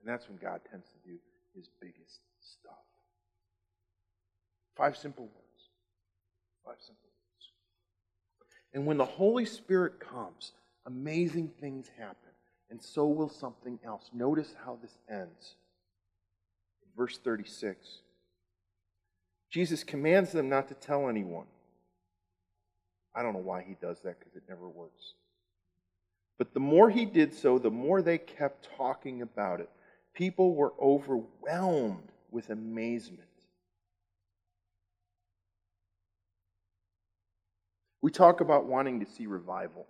And 0.00 0.08
that's 0.08 0.28
when 0.28 0.38
God 0.38 0.60
tends 0.70 0.86
to 0.90 1.08
do 1.08 1.16
his 1.54 1.68
biggest 1.80 2.20
stuff. 2.40 2.84
Five 4.76 4.96
simple 4.96 5.24
words. 5.24 5.36
Five 6.64 6.76
simple 6.78 7.08
words. 7.08 7.48
And 8.72 8.86
when 8.86 8.96
the 8.96 9.04
Holy 9.04 9.44
Spirit 9.44 10.00
comes, 10.00 10.52
amazing 10.86 11.50
things 11.60 11.90
happen. 11.98 12.16
And 12.70 12.80
so 12.80 13.06
will 13.06 13.28
something 13.28 13.80
else. 13.84 14.10
Notice 14.12 14.54
how 14.64 14.78
this 14.80 14.96
ends. 15.08 15.56
Verse 16.96 17.18
36. 17.18 18.02
Jesus 19.50 19.82
commands 19.82 20.30
them 20.30 20.48
not 20.48 20.68
to 20.68 20.74
tell 20.74 21.08
anyone. 21.08 21.46
I 23.14 23.22
don't 23.22 23.32
know 23.32 23.40
why 23.40 23.64
he 23.66 23.74
does 23.80 24.00
that 24.02 24.20
because 24.20 24.36
it 24.36 24.44
never 24.48 24.68
works. 24.68 25.14
But 26.38 26.54
the 26.54 26.60
more 26.60 26.88
he 26.88 27.04
did 27.04 27.34
so, 27.34 27.58
the 27.58 27.70
more 27.70 28.00
they 28.00 28.18
kept 28.18 28.68
talking 28.76 29.20
about 29.22 29.60
it. 29.60 29.68
People 30.14 30.54
were 30.54 30.72
overwhelmed 30.80 32.12
with 32.30 32.50
amazement. 32.50 33.28
We 38.02 38.10
talk 38.10 38.40
about 38.40 38.66
wanting 38.66 39.00
to 39.00 39.06
see 39.06 39.26
revival. 39.26 39.86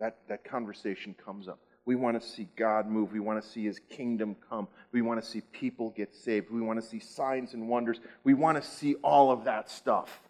That, 0.00 0.18
that 0.28 0.44
conversation 0.44 1.14
comes 1.14 1.48
up. 1.48 1.60
We 1.84 1.94
want 1.94 2.20
to 2.20 2.26
see 2.26 2.48
God 2.56 2.88
move. 2.88 3.12
We 3.12 3.20
want 3.20 3.42
to 3.42 3.48
see 3.48 3.64
his 3.64 3.78
kingdom 3.88 4.34
come. 4.50 4.66
We 4.90 5.02
want 5.02 5.22
to 5.22 5.26
see 5.28 5.40
people 5.52 5.90
get 5.90 6.14
saved. 6.14 6.50
We 6.50 6.60
want 6.60 6.80
to 6.82 6.86
see 6.86 6.98
signs 6.98 7.54
and 7.54 7.68
wonders. 7.68 8.00
We 8.24 8.34
want 8.34 8.60
to 8.60 8.68
see 8.68 8.96
all 8.96 9.30
of 9.30 9.44
that 9.44 9.70
stuff. 9.70 10.20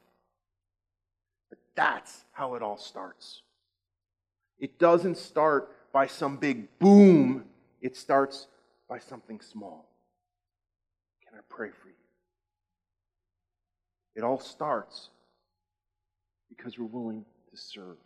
But 1.48 1.58
that's 1.74 2.24
how 2.32 2.54
it 2.54 2.62
all 2.62 2.76
starts. 2.76 3.40
It 4.58 4.78
doesn't 4.78 5.16
start 5.16 5.70
by 5.92 6.06
some 6.06 6.36
big 6.36 6.78
boom, 6.78 7.44
it 7.80 7.96
starts 7.96 8.48
by 8.86 8.98
something 8.98 9.40
small. 9.40 9.88
Can 11.26 11.38
I 11.38 11.42
pray 11.48 11.70
for 11.70 11.88
you? 11.88 11.94
It 14.14 14.22
all 14.22 14.38
starts 14.38 15.08
because 16.56 16.78
we're 16.78 16.86
willing 16.86 17.24
to 17.50 17.56
serve. 17.56 17.96